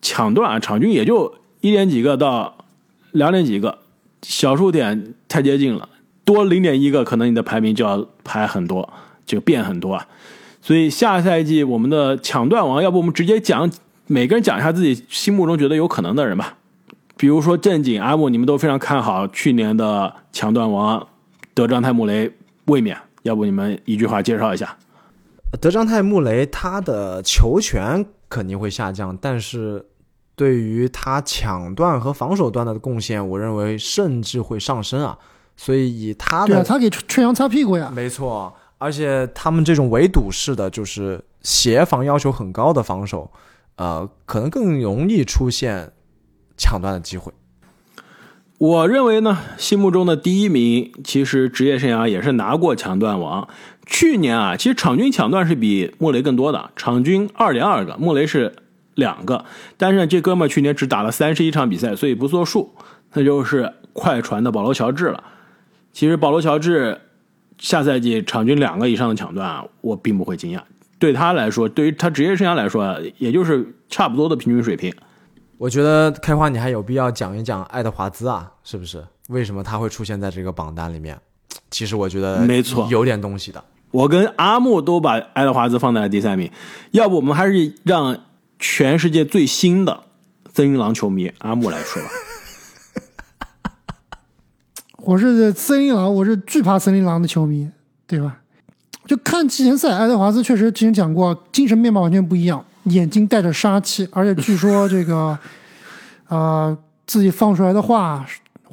[0.01, 2.65] 抢断啊，场均也就一点几个到
[3.11, 3.81] 两点几个，
[4.23, 5.89] 小数点太接近了，
[6.25, 8.93] 多零点一个，可能你的排名就要排很多，
[9.25, 10.07] 就变很多啊。
[10.63, 13.71] 所以下赛季我们的抢断王，要不我们直接讲
[14.07, 16.59] 每个人讲一下自己心目中觉得有可能的人吧。
[17.17, 21.07] 比如说正经阿木，你们都非常看好去年的抢断王
[21.55, 22.31] 德章泰穆雷
[22.67, 24.77] 卫冕，要不你们一句话介绍一下？
[25.61, 29.85] 德章泰穆雷他的球权肯定会下降，但是
[30.41, 35.19] 对于他抢断和防守端的贡献，我认为甚至会上升啊。
[35.55, 38.51] 所以以他的对啊，他给春阳擦屁股呀，没错。
[38.79, 43.31] 而且他们这种围堵式的，就是协防要求很高的防守，
[43.77, 45.93] 呃，可能更容易出现。
[46.57, 47.33] 抢断的机会，
[48.59, 53.49] 我认为呢，心目中的第一名其实职业生涯也是拿过抢断王。
[53.87, 58.55] 去年啊，其实场均抢断是比莫雷更多的，场均二点二个，莫雷是
[59.01, 59.45] 两个。
[59.77, 62.73] 但是这哥们去年只打了三十一场比赛，所以不作数。
[63.13, 65.25] 那就是快船的保罗乔治了。
[65.93, 67.01] 其实保罗乔治
[67.59, 70.63] 下赛季场均两个以上的抢断啊，我并不会惊讶。
[71.01, 74.95] 对他来说，对于他职业生涯来说，也就是差不多的平均水平。
[75.59, 79.05] 我觉得开花，你还有必要讲一讲爱德华兹啊，是不是？
[79.29, 81.19] 为什么他会出现在这个榜单里面？
[81.71, 83.63] 其实我觉得没错，有点东西的。
[83.91, 86.49] 我跟阿木都把爱德华兹放在了第三名，
[86.93, 88.17] 要不我们还是让
[88.61, 90.05] 全世界最新的
[90.55, 92.09] 森林狼球迷阿木来说吧。
[94.99, 97.71] 我是森林狼，我是惧怕森林狼的球迷，
[98.07, 98.37] 对吧？
[99.07, 102.63] 就看季前赛，爱德华兹确实之前讲过，精神面貌完全不一样。
[102.85, 105.39] 眼睛带着杀气，而且据说这个，
[106.29, 108.27] 呃，自己放出来的话，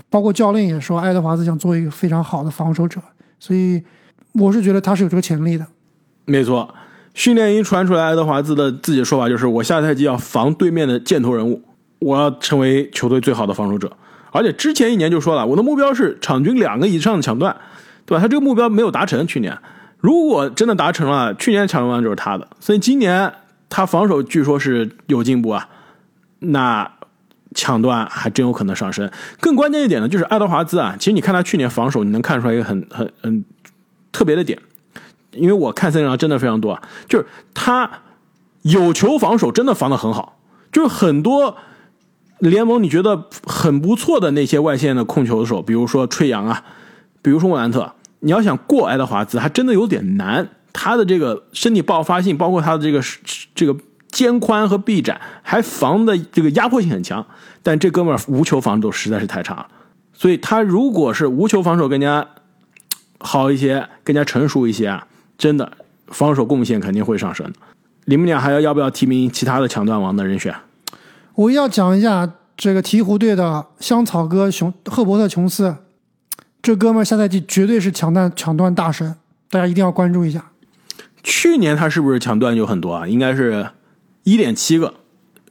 [0.10, 3.02] 包括教练也说，爱德华兹想做一个非常好的防守者，
[3.39, 3.82] 所以
[4.34, 5.65] 我是觉得他是有这个潜力的。
[6.26, 6.73] 没错，
[7.17, 11.62] 训练营传出来爱德华兹的自己的说法就是：我下赛季要防对面的箭头人物，
[11.97, 13.91] 我要成为球队最好的防守者。
[14.32, 17.58] 而且之前一年就说了，我的目标是场均两个以上的抢断，
[18.06, 18.21] 对吧？
[18.21, 19.58] 他这个目标没有达成，去年
[19.99, 23.34] 如果真的达成了，去年抢断就是他的，所以今年。
[23.69, 25.67] 他防守据说是有进步啊，
[26.39, 26.89] 那
[27.53, 29.12] 抢断还真有可能上升。
[29.41, 33.43] 更关键一点呢，就是爱德华兹啊，其实你看他去年防守，你能看出来一个很很很
[34.13, 34.58] 特别的点，
[35.38, 37.89] 因为我看森林狼真的非常多，就是他
[38.63, 40.39] 有球防守真的防的很好，
[40.71, 41.56] 就是很多
[42.39, 46.63] 联盟你觉得很不错的那些外线的控球手，比如说吹杨啊，
[47.21, 50.50] 比如说莫兰特，你要想过爱德华兹，还真的有点难。
[50.73, 53.02] 他的这个身体爆发性，包括他的这个
[53.56, 53.76] 这个
[54.10, 57.26] 肩宽和臂展，还防的这个压迫性很强。
[57.63, 59.67] 但这哥们儿无球防守实在是太差了，
[60.13, 62.28] 所以他如果是无球防守更加
[63.19, 65.71] 好一些，更加成熟一些啊，真的
[66.08, 67.52] 防守贡献肯定会上升。
[68.06, 70.56] 你们俩还要要不要提名其他的抢断王的人选？
[71.36, 75.76] 我要讲一下这个鹈鹕队的香草哥熊赫伯特琼斯，
[76.62, 79.15] 这哥们儿下赛季绝对是抢断抢断大神，
[79.50, 80.52] 大家一定要关注一下。
[81.21, 83.06] 去年他是不是抢断就很多啊？
[83.06, 83.69] 应该是
[84.23, 84.93] 一点七个，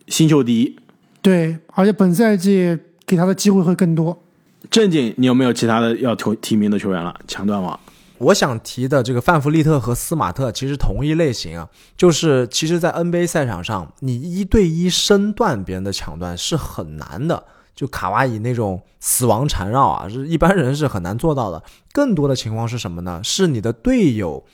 [0.08, 0.76] 新秀第一。
[1.20, 4.22] 对，而且本赛季给他的机会会更多。
[4.70, 7.14] 正经，你有没有其他的要提提名的球员了？
[7.28, 7.78] 抢断王，
[8.18, 21.62] 我想提的这个范弗利特和斯马特其实同一类型啊，就是其实，在 NBA 赛场上，你一对一身断别人的抢断是很难的，就卡哇伊那种死亡缠绕啊，是一般人是很难做到的。
[21.92, 23.20] 更多的情况是什么呢？
[23.22, 24.44] 是你的队友。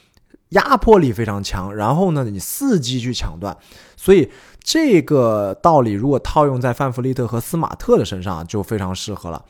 [0.52, 3.56] 压迫力非常强，然后呢，你伺机去抢断，
[3.96, 4.30] 所以
[4.62, 9.42] 这个道理如果套用在范弗利特和斯马特的身上就非常适合了。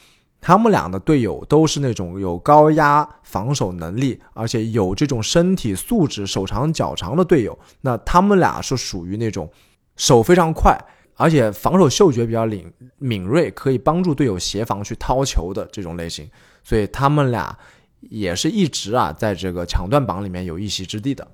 [0.45, 7.57] 他们俩的队友都是那种有高压防守能力，而且有这种身体素质、手长脚长的队友。
[7.83, 9.49] 那他们俩是属于那种
[9.97, 10.77] 手非常快，
[11.15, 16.29] 而且防守嗅觉比较敏敏锐，可以帮助队友协防去掏球的这种类型，
[16.65, 17.57] 所以他们俩
[18.01, 21.29] 也是一直啊在这个抢断榜里面有一席之地的。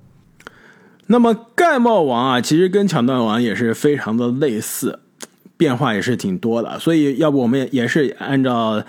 [1.06, 5.00] 那么盖帽王啊，其实跟抢断王也是非常的类似，
[5.58, 6.78] 变化也是挺多的。
[6.78, 8.82] 所以要不我们也也是按照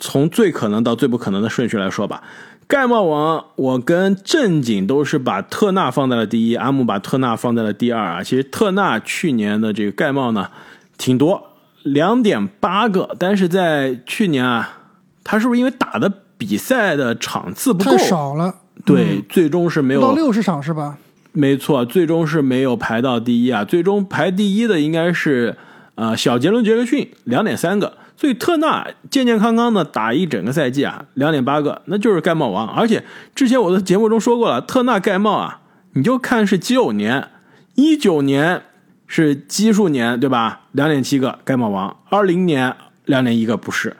[0.00, 2.20] 从最可能到最不可能的顺序来说吧。
[2.66, 8.22] 盖帽王，我跟正经都是把特纳放在了第一，阿木把特纳放在了第二啊。
[8.22, 10.48] 其实特纳去年的这个盖帽呢，
[10.96, 11.50] 挺多，
[11.82, 14.78] 两点八个，但是在去年啊，
[15.22, 18.54] 他是不是因为打的比赛的场次不够太，少了，
[18.86, 20.96] 对，嗯最终是没有到六十场是吧？
[21.32, 23.62] 没错，最终是没有排到第一啊。
[23.62, 25.54] 最终排第一的应该是
[25.94, 27.98] 呃小杰伦杰克逊，两点三个。
[28.16, 32.68] 所以特纳健健康康的打一整个赛季啊，两点八个，那就是盖帽王。
[32.68, 33.04] 而且
[33.34, 35.60] 之前我的节目中说过了，特纳盖帽啊，
[35.94, 37.28] 你就看是几九年，
[37.74, 38.62] 一九年
[39.08, 40.60] 是奇数年对吧？
[40.70, 43.96] 两点七个盖帽王，二零年两点一个不是，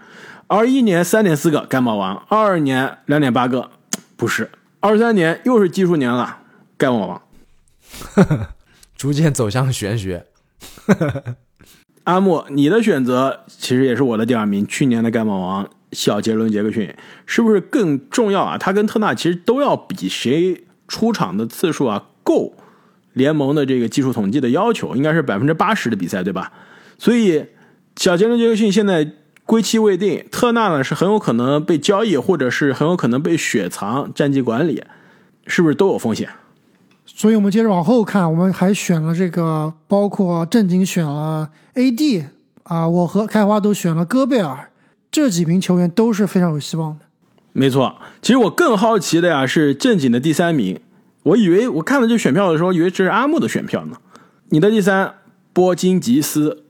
[0.46, 3.68] 二一年三点四个盖帽王，二二年两点八个
[4.16, 6.38] 不是，二三年又是奇数年了，
[6.78, 7.20] 盖帽王。
[8.96, 10.24] 逐渐走向玄学。
[12.05, 18.59] 阿木，你的选择其实也是我的第二名，去年的盖帽王小杰伦杰克逊是不是更重要啊？
[18.59, 22.53] 他跟特纳其实都要比谁出场的次数啊够
[23.14, 26.53] 联盟的这个技术统计的要求，应该是百分之八十的比赛，对吧？
[26.99, 27.47] 所以
[27.97, 29.12] 小杰伦杰克逊现在
[29.47, 34.85] 归期未定，特纳呢是很有可能被交易，或者是很有可能被雪藏战绩管理，
[35.47, 36.29] 是不是都有风险？
[37.16, 42.24] 所以我们接着往后看，我们还选了这个，包括正经选了 AD
[42.64, 44.72] 啊，我和开花都选了戈贝尔，
[45.12, 47.05] 这几名球员都是非常有希望的。
[47.53, 50.81] 没错，其实我更好奇的呀是正经的第三名，
[51.22, 53.96] 我以为我看了这选票的时候，以为这是阿木的选票呢。
[54.48, 55.14] 你的第三，
[55.53, 56.64] 波金吉斯，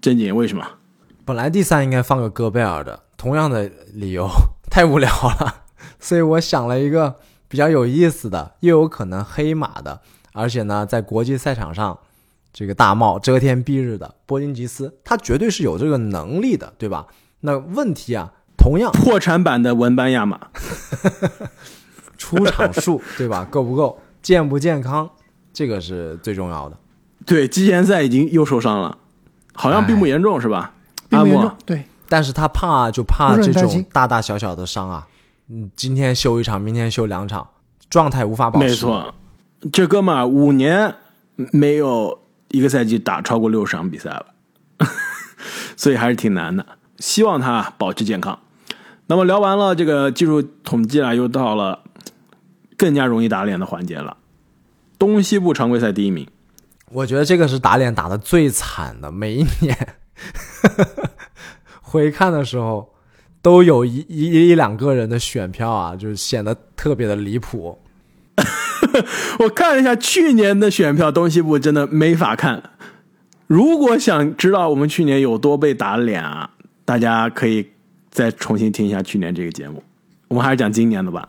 [0.00, 0.64] 正经为什么？
[1.24, 4.28] 本来第三应该放个戈贝尔的，同样的理由，
[4.70, 5.56] 太无聊了，
[5.98, 7.16] 所以我想了一个
[7.52, 10.00] 比较有意思的，又有可能黑马的，
[10.32, 11.98] 而且呢，在国际赛场上
[12.50, 17.06] 这个大帽遮天蔽日的波金吉斯，他绝对是有这个能力的，对吧？
[17.40, 20.40] 那问题啊，同样 破产版的文班亚马，
[22.16, 25.10] 出场数对吧， 够不够，健不健康，
[25.52, 26.78] 这个是最重要的。
[27.26, 28.96] 对，季前赛已经又受伤了，
[29.52, 30.72] 好像并不严重、是吧？
[31.10, 35.06] 并不严重，对，但是他怕就怕这种大大小小的伤啊，
[35.54, 37.46] 嗯，今天休一场，明天休两场，
[37.90, 38.66] 状态无法保持。
[38.66, 39.14] 没，错，
[39.70, 40.94] 这哥们儿五年
[41.52, 44.26] 没有一个赛季打超过六十场比赛了，
[45.76, 46.64] 所以还是挺难的。
[47.00, 48.38] 希望他保持健康。
[49.08, 51.80] 那么聊完了这个技术统计啊，又到了
[52.78, 54.16] 更加容易打脸的环节了。
[54.98, 56.26] 东西部常规赛第一名，
[56.92, 59.96] 我觉得这个是打脸打的最惨的，每一年
[61.82, 62.94] 回看的时候，
[63.42, 67.78] 都有一一一两个人的选票啊，就是显得特别的离谱。
[69.40, 72.70] 我看了一下去年的选票，东西部真的没法看。
[73.46, 76.50] 如果想知道我们去年有多被打脸啊，
[76.84, 77.68] 大家可以
[78.10, 79.82] 再重新听一下去年这个节目。
[80.28, 81.28] 我们还是讲今年的吧。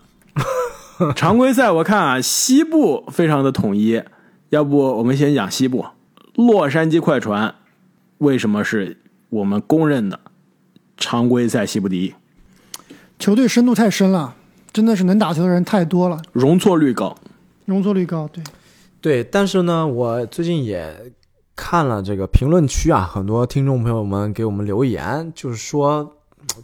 [1.16, 4.02] 常规赛我看啊，西部非常的统一，
[4.50, 5.86] 要不我们先讲西部。
[6.36, 7.54] 洛杉矶快船
[8.20, 8.98] 为什么是
[9.30, 10.20] 我们公认的
[11.04, 12.14] 常规赛西部第一？
[13.20, 14.36] 球队深度太深了，
[14.72, 17.14] 真的是能打球的人太多了，容错率高。
[17.66, 18.26] 容错率高。
[18.30, 18.42] 对，
[19.02, 21.12] 对，但是呢，我最近也
[21.58, 26.16] 看了这个评论区啊，很多听众朋友们给我们留言，就是说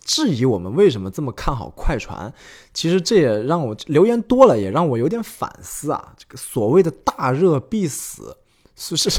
[0.06, 2.34] 质疑我们为什么这么看好快船。
[2.74, 6.14] 其实这也让我留言多了，也让我有点反思啊。
[6.18, 8.38] 这个所谓的大热必死，
[8.78, 9.10] 是是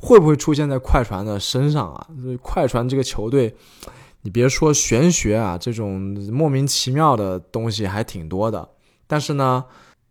[0.00, 2.06] 会不会出现在快船的身上啊？
[2.22, 3.54] 所以快船这个球队，
[4.22, 6.00] 你别说玄学啊，这种
[6.32, 8.68] 莫名其妙的东西还挺多的。
[9.06, 9.64] 但是呢，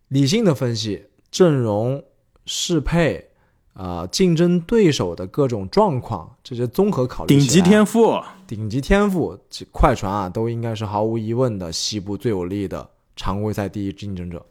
[0.07, 2.03] 理性的分析，阵容
[2.45, 3.25] 适配。
[3.73, 9.39] 啊、竞争对手的各种状况，这些综合考虑，顶级天赋，顶级天赋，
[9.71, 14.45] 快船啊，都应该是毫无疑问的西部最有力的常规赛第一竞争者。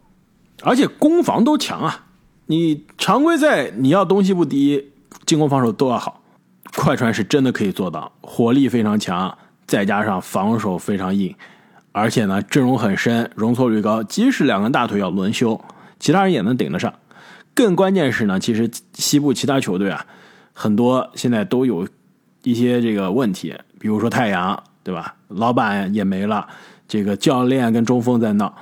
[0.62, 2.06] 而且攻防都强啊！
[2.46, 4.92] 你常规赛你要东西部第一，
[5.26, 6.22] 进攻防守都要好。
[6.74, 9.36] 快船是真的可以做到，火力非常强，
[9.68, 11.32] 再加上防守非常硬，
[11.92, 15.60] 而且呢阵容很深，容错率高，即使两个大腿要轮休，
[16.00, 16.92] 其他人也能顶得上。
[17.54, 20.04] 更关键是呢，其实西部其他球队啊，
[20.52, 21.86] 很多现在都有
[22.42, 25.14] 一些这个问题，比如说太阳，对吧？
[25.28, 26.46] 老板也没了，
[26.86, 28.54] 这个教练跟中锋在闹。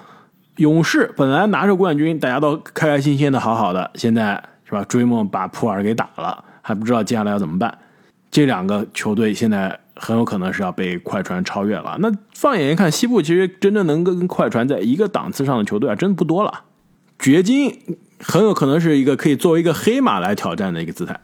[0.57, 4.83] 勇士本来拿着冠军，大家都开开心心的，好好的，现在是吧？
[4.85, 7.79] 追梦把普尔给打了，还不知道接下来要怎么办。
[8.31, 11.97] 这两个球队现在很有可能是要被快船超越了。
[12.01, 16.65] 那放眼一看，西部其实真正能跟快船在一个档次上的球队啊，真的不多了。
[17.19, 21.19] 掘金很有可能是一个可以作为一个黑马来挑战的一个姿态。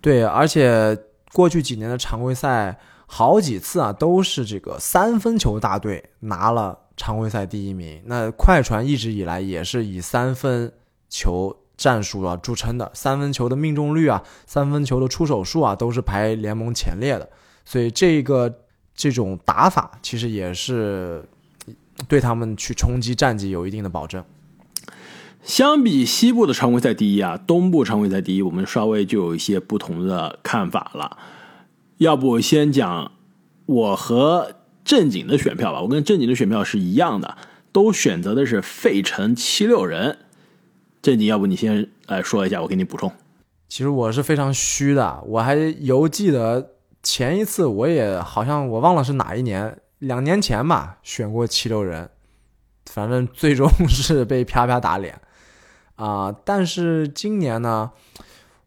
[0.00, 0.98] 对，而且
[1.32, 8.02] 过去几年的常规赛好几次啊，都是这个三分球大队拿了常规赛第一名。
[8.06, 10.72] 那快船一直以来也是以三分
[11.10, 17.28] 球战术啊著称的，三分球的命中率啊，三分球的出手数啊，都是排联盟前列的。
[17.64, 18.60] 所以这个
[18.94, 21.24] 这种打法其实也是
[22.06, 24.22] 对他们去冲击战绩有一定的保证。
[25.42, 31.18] 相比西部的常规赛第一啊，东部常规赛第一，我们稍微就有一些不同的看法了。
[31.98, 33.12] 要不先讲
[33.66, 37.36] 我和正经的选票吧，我跟正经的选票是一样的，
[37.72, 40.18] 都选择的是费城七六人。
[41.02, 43.12] 正经，要不你先来说一下，我给你补充。
[43.68, 46.70] 其实我是非常虚的，我还犹记得
[47.04, 52.08] 前一次我也好像我忘了是哪一年，两年前吧，选过七六人，
[52.86, 55.20] 反正最终是被啪啪打脸。
[55.96, 57.92] 啊，但是今年呢，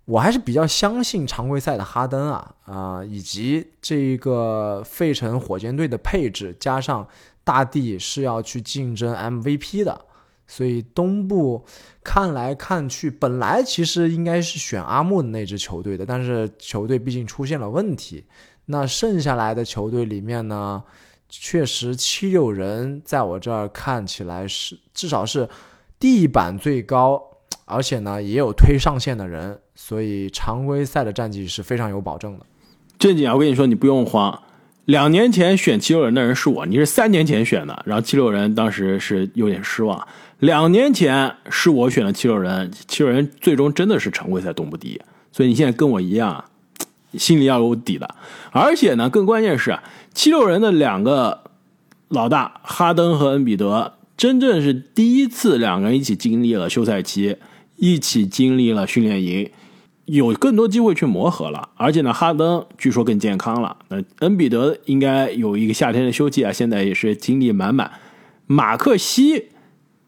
[0.05, 7.05] 我还是比较相信常规赛的哈登啊啊，以及这个费城火箭队的配置，加上
[7.43, 10.05] 大帝是要去竞争 MVP 的，
[10.47, 11.63] 所以东部
[12.03, 18.25] 看来看去，本来其实应该是选阿木的那支球队的，但是球队毕竟出现了问题，
[18.65, 20.81] 那剩下来的球队里面呢，
[21.29, 25.47] 确实七六人在我这儿看起来是至少是。
[25.99, 27.19] 地板最高，
[27.65, 32.45] 而且呢也有推上线的人，所以常规赛的战绩是非常有保证的。
[32.99, 34.43] 正经啊，我跟你说，你不用慌。
[34.87, 40.07] 两年前选七六人的人是我，你是三年前选的，然后七六人当时是有点失望。
[40.39, 45.01] 两年前是我选的七六人，七六人最终真的是常规赛东部第一，
[45.33, 46.45] 所以你现在跟我一样，
[47.15, 48.15] 心里要有底的。
[48.51, 49.77] 而且呢，更关键是
[50.13, 51.43] 七六人的两个
[52.07, 53.95] 老大哈登和恩比德。
[54.15, 57.35] 真正是第一次两个人一起经历了休赛期，
[57.75, 59.51] 一起经历了训练营，
[60.07, 61.69] 有更多机会去磨合了。
[61.75, 63.77] 而且呢，哈登据说更健康了。
[63.87, 67.91] 那恩比德应该有一个夏天的休季啊，现在也是精力满满。
[68.47, 69.49] 马克西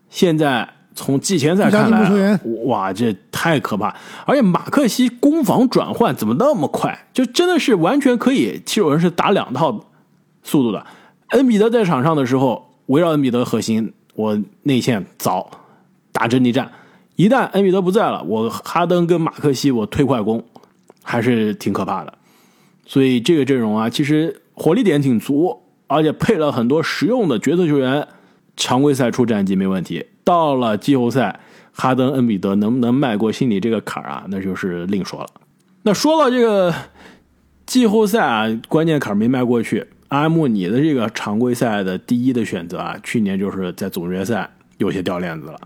[0.10, 3.96] 现在从季前赛看来，哇，这太可怕！
[4.26, 7.08] 而且马克西攻防转换怎么那么快？
[7.14, 9.86] 就真的是完全可以，七六人是打两套
[10.44, 10.86] 速度的。
[11.30, 13.94] 恩比德在场上的时候，围绕恩比德核心。
[14.16, 15.50] 我内线早
[16.12, 16.70] 打阵地战，
[17.20, 20.42] 一旦恩比德不在了，我哈登跟马克西我推快攻，
[21.04, 22.14] 还是挺可怕的。
[22.86, 28.08] 所以这个阵容啊，其实火力点挺足，而且配了很多实用的角色球员，
[28.56, 30.06] 常规赛出战绩没问题。
[30.24, 31.42] 到了季后赛，
[31.74, 34.24] 哈登、恩比德能不能迈过心里这个坎儿啊？
[34.30, 35.28] 那就是另说了。
[35.84, 36.74] 那说到这个
[37.66, 39.86] 季后赛啊，关键坎儿没迈过去。
[40.08, 45.60] 阿木，你的这个常规赛的第一的选择啊，去年就是在总决赛有些掉链子了，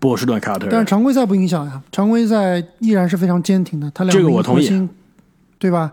[0.00, 0.70] 波士顿凯尔特人。
[0.72, 3.88] 但是常规赛不影响呀，常规赛依然是非常坚挺的。
[3.92, 4.90] 他两个核心，
[5.58, 5.92] 对吧？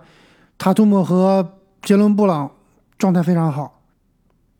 [0.58, 1.48] 塔图姆和
[1.84, 2.50] 杰伦布朗
[2.98, 3.82] 状态非常好，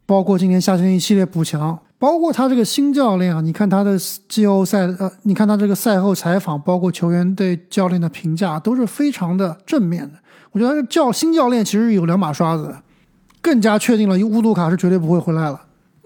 [0.06, 10.20] 包括今年夏天一系列补强，包括他这个新教练啊，你看他的季后赛呃，你看他这个赛后采访，包括球员对教练的评价都是非常的正面的。
[10.52, 12.76] 我觉得教新教练其实有两把刷子。
[13.40, 15.62] 更加确定了，乌杜卡是绝对不会回来了。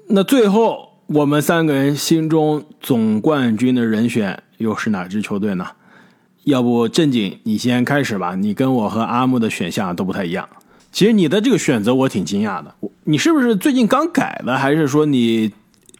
[0.09, 5.67] 那最后，我们三个人心中总冠军的人选又是哪支球队呢？
[6.45, 8.33] 要不正经你先开始吧。
[8.35, 10.47] 你跟我和阿木的选项都不太一样。
[10.89, 12.73] 其实你的这个选择我挺惊讶的。
[13.03, 15.51] 你是不是最近刚改的，还是说你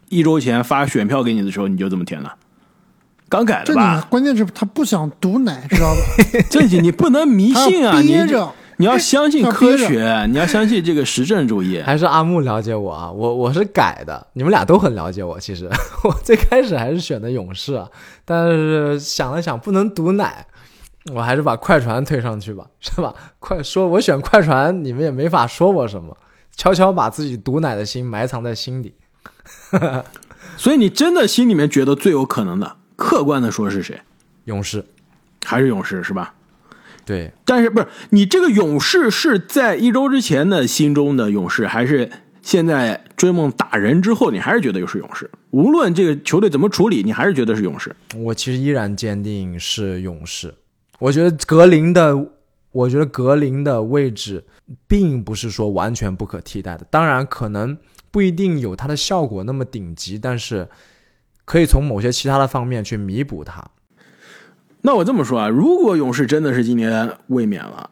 [0.08, 2.34] 一周前发选票给你的时候你就这么填了？
[3.28, 4.08] 刚改的吧？
[4.10, 6.40] 关键是他不想毒奶，知道吧？
[6.50, 8.00] 正经，你不能迷信啊！
[8.00, 8.16] 你。
[8.82, 11.80] 你要相信科学，你要相信这个实证主义。
[11.84, 15.40] 还是阿木了解我啊，我我是改的，你们俩都很了解我。
[15.40, 15.70] 其实
[16.04, 17.86] 我最开始还是选的勇士，
[18.26, 20.48] 但是想了想不能赌奶，
[21.14, 23.14] 我还是把快船推上去吧，是吧？
[23.38, 26.18] 快说，我选快船，你们也没法说我什么，
[26.56, 28.96] 悄悄把自己赌奶的心埋藏在心底。
[30.58, 34.02] 所以你真的心里面觉得最有可能的，客观的说是谁？
[34.46, 34.84] 勇士，
[35.46, 36.34] 还是勇士是吧？
[37.06, 42.10] 对，但是不是你这个勇士是在一周之前的心中的勇士，还是
[42.42, 45.30] 现在追梦打人之后，你还是觉得又是勇士？
[45.50, 47.96] 无论这个球队怎么处理，你还是觉得是勇士。
[48.16, 50.54] 我其实依然坚定是勇士。
[51.00, 52.16] 我觉得格林的，
[52.72, 54.44] 我觉得格林的位置
[54.88, 56.86] 并不是说完全不可替代的。
[56.90, 57.78] 当然，可能
[58.12, 60.70] 不一定有他的效果那么顶级，但是
[61.44, 63.66] 可以从某些其他的方面去弥补他。
[64.82, 67.90] 那我这么说啊，如果勇士真的是今年卫冕了，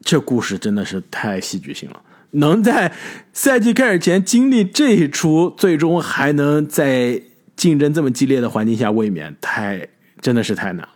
[0.00, 2.00] 这故事真的是太戏剧性了。
[2.32, 2.92] 能在
[3.32, 7.22] 赛季开始前经历这一出，最终还能在
[7.54, 9.86] 竞争这么激烈的环境下卫冕，太
[10.20, 10.88] 真的是太难了。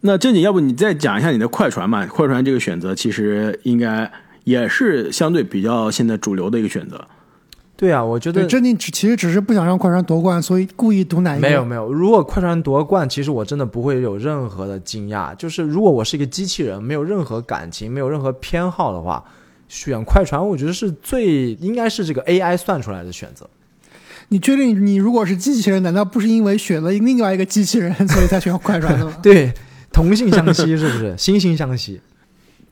[0.00, 2.04] 那正经，要不你再讲一下你的快船吧？
[2.06, 4.10] 快船这个选择其实应该
[4.44, 7.06] 也是相对比较现在主流的一个选择。
[7.76, 11.48] 对啊，我觉得对，真的只其实只是不想让快船夺冠，所以故意赌哪一个？
[11.48, 15.34] 没有没有，如果快船夺冠，其实我真的不会有任何的惊讶。
[15.34, 19.24] 就是如果我是一个机器人，没有任何感情，没有任何偏好的话，
[19.68, 23.48] 选快船，我觉得是最应该是这个 AI 算出来的选择。
[24.28, 29.12] 你确定你如果是机器人，难道不是因为选了另外一个机器人，所以才选快船的吗？
[29.20, 29.52] 对，
[29.92, 31.14] 同性相吸是不是？
[31.18, 32.00] 惺惺相惜。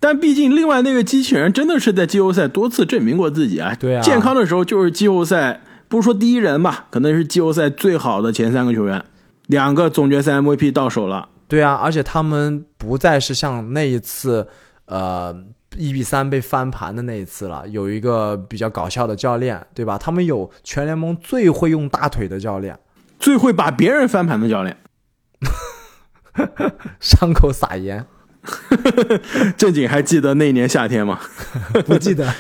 [0.03, 3.73] 但毕竟，另外那个机器人真的是在季后赛多次证明过自己啊！
[3.79, 9.05] 对啊健康的时候就是季后赛，不是说第一人吧，可能是季后赛最好的前三个球员，
[9.47, 11.29] 两个总决赛 MVP 到手了。
[11.47, 14.49] 对啊，而且他们不再是像那一次，
[14.87, 15.33] 呃，
[15.77, 17.63] 一比三被翻盘的那一次了。
[17.69, 19.97] 有一个比较搞笑的教练，对吧？
[19.97, 22.77] 他们有全联盟最会用大腿的教练，
[23.21, 24.77] 最会把别人翻盘的教练，
[26.99, 28.05] 伤口撒盐，
[29.57, 31.21] 正经还记得那年夏天吗？
[31.87, 32.33] 不记得。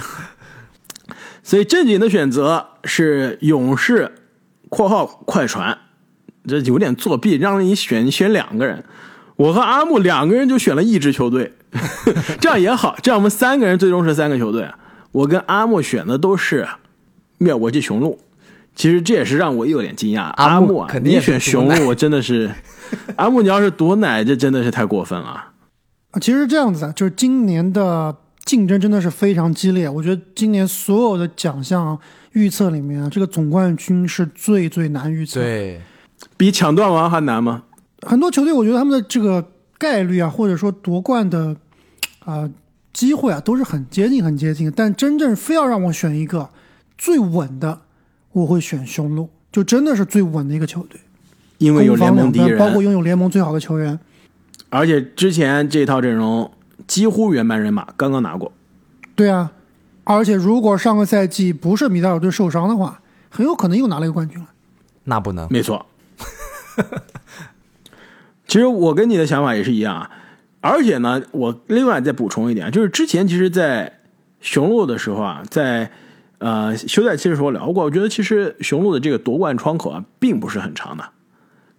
[1.42, 4.12] 所以正经的选择是勇士
[4.68, 5.78] （括号快船），
[6.46, 8.84] 这有点作弊，让你选你选两个人。
[9.36, 11.54] 我和阿木两个人就选了一支球队，
[12.40, 14.68] 这样也好，这样我们三个人最终是三个球队。
[15.12, 16.68] 我跟阿木选的都是
[17.38, 18.18] 灭国际雄鹿，
[18.78, 20.28] 其实这也是让我有点惊讶。
[20.36, 22.48] 阿木阿木啊，你选雄鹿，我真的是
[23.16, 25.26] 阿木，你要是夺奶，这真的是太过分了。
[26.12, 28.14] 啊，其实这样子啊，就是今年的
[28.44, 29.88] 竞争真的是非常激烈。
[29.88, 31.98] 我觉得今年所有的奖项
[32.34, 35.80] 预测里面啊，这个总冠军是最最难预测。，对，
[36.36, 37.64] 比抢断王还难吗？
[38.06, 39.44] 很多球队我觉得他们的这个
[39.76, 41.56] 概率啊，或者说夺冠的
[42.20, 42.48] 啊、
[42.92, 44.72] 机会啊，都是很接近很接近。
[44.76, 46.48] 但真正非要让我选一个
[46.96, 47.80] 最稳的，
[48.32, 51.00] 我会选雄鹿，就真的是最稳的一个球队。
[51.58, 53.98] 因为有联盟第一人，包括拥有联盟最好的球员。
[54.70, 56.50] 而且之前这套阵容
[56.86, 58.52] 几乎原班人马，刚刚拿过。
[59.16, 59.50] 对啊，
[60.04, 64.46] 而且如果上个赛季不是米德尔顿受伤的话，很有可能又拿了一个冠军了。
[65.04, 65.48] 那不能。
[65.50, 65.86] 没错。
[68.46, 70.10] 其实我跟你的想法也是一样啊，
[70.60, 74.00] 而且呢，我另外再补充一点，就是之前其实，在
[74.40, 75.90] 雄鹿的时候啊，在
[76.38, 77.36] 呃休赛期的。
[77.36, 81.04] 时候聊过，我觉得其实雄鹿的这个夺冠窗口啊，并不是很长的。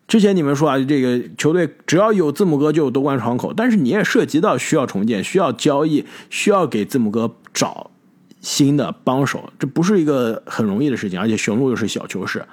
[0.08, 7.92] 之前你们说啊，这个球队只要有字母哥就有夺冠窗口，但是你也涉及到需要重建、需要交易、需要给字母哥找
[8.42, 12.44] 新的帮手，这不是一个很容易的事情，而且雄鹿又是小球市，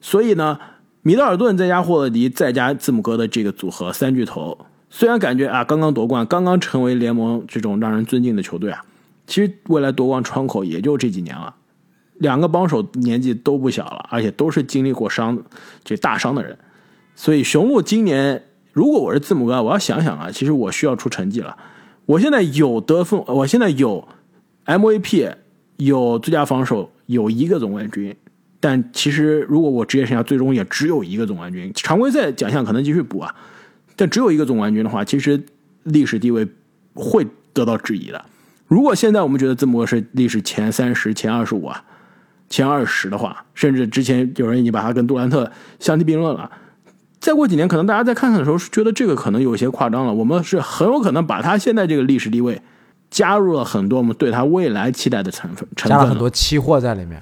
[0.00, 0.58] 所以呢，
[1.02, 4.56] 米德尔顿再加霍勒迪再加字母哥的这个组合三巨头，
[4.88, 8.82] 虽然感觉啊刚刚夺冠，刚刚成为联盟这种让人尊敬的球队啊，
[9.28, 11.54] 其实未来夺冠窗口也就这几年了。
[12.14, 15.40] 两个帮手年纪都不小了，而且都是经历过伤
[15.84, 16.58] 这大伤的人，
[17.14, 21.56] 所以雄鹿今年如果我是字母哥，我要想想啊，其实我需要出成绩了。
[22.06, 24.08] 我现在有得分，我现在有
[24.64, 25.32] MVP，
[25.76, 28.16] 有最佳防守，有一个总冠军。
[28.58, 33.32] 但其实如果我职业生涯最终也只有一个总冠军，常规赛奖项可能继续补啊，
[33.94, 35.40] 但只有一个总冠军的话，其实
[35.84, 36.48] 历史地位
[36.94, 38.24] 会得到质疑的。
[38.68, 41.82] 如果现在我们觉得字母哥是历史前三十、前二十五啊，
[42.48, 45.50] 前二十的话，甚至之前有人已经把他跟杜兰特
[45.80, 46.50] 相提并论了。
[47.18, 50.14] 再过几年，可能大家在看看的时候觉得这个可能有些夸张了。
[50.14, 52.62] 我们是很有可能把他现在这个历史地位
[53.10, 57.20] 加入了很多我们对他未来期待的成分成分加了很多期货在里面。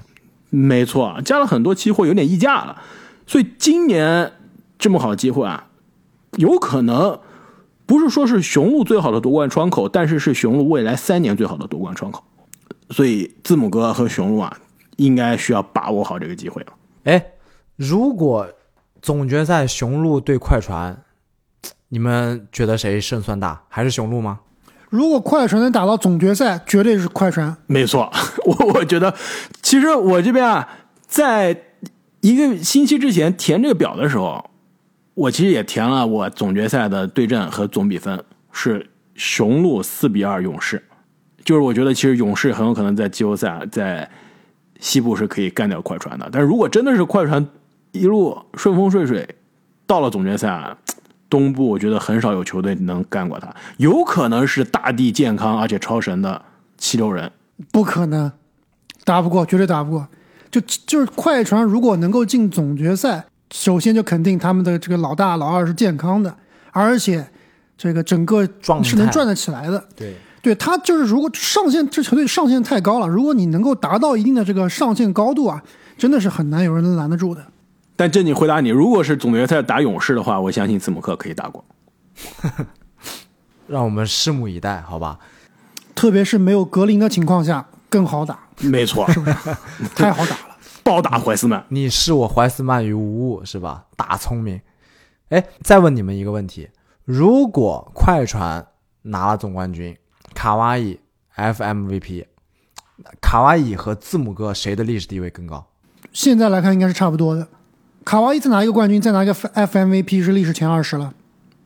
[0.49, 2.81] 没错，加了很多期货，有点溢价了。
[3.25, 4.31] 所以今年
[4.77, 5.65] 这么好机会啊，
[6.37, 7.19] 有可能
[7.87, 12.23] 不是说是雄鹿最好的夺冠窗口，但是是雄鹿未来三年最好的夺冠窗口。
[12.91, 14.55] 所以字母哥和雄鹿啊，
[14.97, 16.73] 应该需要把握好这个机会了。
[17.05, 17.25] 哎，
[17.75, 18.47] 如果
[19.01, 21.01] 总决赛雄鹿对快船，
[21.89, 23.63] 你们觉得谁胜算大？
[23.69, 24.41] 还是雄鹿吗？
[24.89, 27.55] 如果快船能打到总决赛，绝对是快船。
[27.67, 28.11] 没错，
[28.45, 29.13] 我我觉得，
[29.61, 30.67] 其实我这边啊，
[31.05, 31.63] 在
[32.21, 34.49] 一个星期之前填这个表的时候，
[35.17, 40.83] 我其实也填了我总决赛的对阵和总比分是雄鹿四比二勇士，
[41.43, 44.07] 就是我觉得其实勇士很有可能在季后赛在
[44.79, 47.43] 西部是可以干掉快船的，但是如果真的是快船
[47.93, 49.27] 一路顺风顺水
[49.87, 50.77] 到了总决赛啊。
[51.29, 56.41] 东部我觉得很少有球队能干过他，有可能是大地健康而且超神的
[56.77, 57.29] 七六人，
[57.69, 58.31] 不可能，
[59.03, 60.07] 打不过，绝对打不过。
[60.49, 66.35] 就就是快船如果能够进总决赛，首先就肯定他们的这个老大老二是健康的，
[66.71, 67.27] 而且
[67.77, 69.83] 这个整个状态是能转得起来的。
[69.95, 75.63] 对，对他就是，如果上限这球队上限太高了，如果你能够达到一定的这个上限高度啊，
[75.97, 77.45] 真的是很难有人能拦得住的。
[77.95, 81.65] 但正经回答你，如果是总决赛打勇士的话，我相信字母哥可以打过。
[83.67, 85.17] 让我们拭目以待，好吧？
[85.95, 89.07] 特别是没有格林的情况下，更好打，没错，
[89.95, 90.46] 太好打了。
[90.87, 91.65] 暴打怀斯曼。
[91.67, 93.87] 你视我怀斯曼于无物是吧？
[93.97, 94.61] 大聪明。
[95.27, 96.69] 哎，再问你们一个问题：
[97.03, 98.65] 如果快船
[99.01, 99.97] 拿了总冠军，
[100.33, 100.97] 卡哇伊
[101.35, 102.23] FMVP，
[103.19, 105.67] 卡哇伊和字母哥谁的历史地位更高？
[106.13, 107.49] 现在来看应该是差不多的。
[108.05, 111.13] 卡哇伊再拿一个冠军，再拿一个 FMVP 是历史前二十了。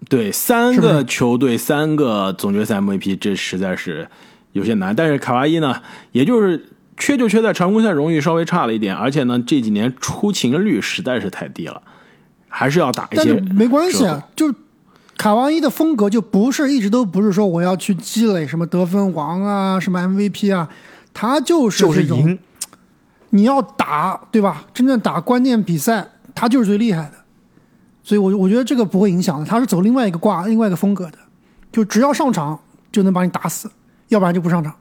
[0.09, 4.09] 对，三个球队，三个总决赛 MVP，这实在是
[4.53, 4.95] 有些难。
[4.95, 6.71] 但是卡哇伊呢，也就是
[7.01, 11.81] 缺就缺在常规赛荣誉稍微差了一点，而且呢这几年出勤率实在是太低了，
[12.47, 13.41] 还是要打一些但是。
[13.55, 14.53] 没关系啊，就
[15.17, 20.69] 卡哇伊的风格就不是一直都不是说我要去积累什么得分王啊、什么 MVP 啊，
[21.11, 22.37] 他就是就是赢。
[23.31, 24.65] 你要打对吧？
[24.71, 27.13] 真正打关键比赛，他就是最厉害的。
[28.03, 29.45] 所以我，我觉得这个不会影响的。
[29.45, 31.17] 他是走另外一个挂、另外一个风格的，
[31.71, 32.59] 就只要上场
[32.91, 33.71] 就能把你打死，
[34.09, 34.75] 要不然就不上场。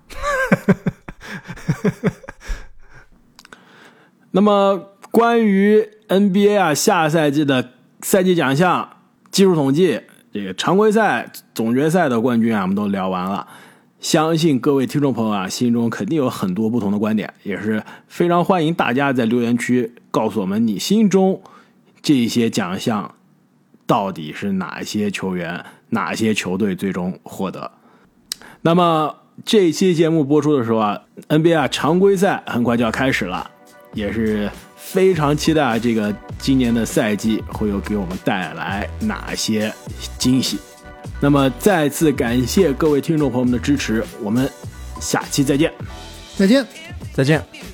[4.33, 7.71] 那么关于 NBA 啊下赛季的
[8.03, 8.89] 赛季奖项、
[9.31, 10.01] 技术统计、
[10.33, 13.49] 这个常规赛、总决赛的冠军啊，我们都聊完了。
[13.99, 21.43] 相信各位听众朋友啊，心中肯定有很多不同的观点，也是非常欢迎大家在留言区告诉我们你心中
[22.01, 23.15] 这些奖项
[23.87, 27.71] 到底是哪些球员、哪些球队最终获得。
[28.63, 33.51] 那么这一期节目播出的时候啊，NBA 啊常规赛很快就要开始了，
[33.95, 39.73] 也是非常期待这个今年的赛季会有给我们带来哪些
[40.19, 40.59] 惊喜。
[41.21, 44.51] 那么再次感谢各位听众朋友们的支持，我们
[45.01, 45.73] 下期再见。
[46.37, 46.67] 再见。
[47.13, 47.70] 再见。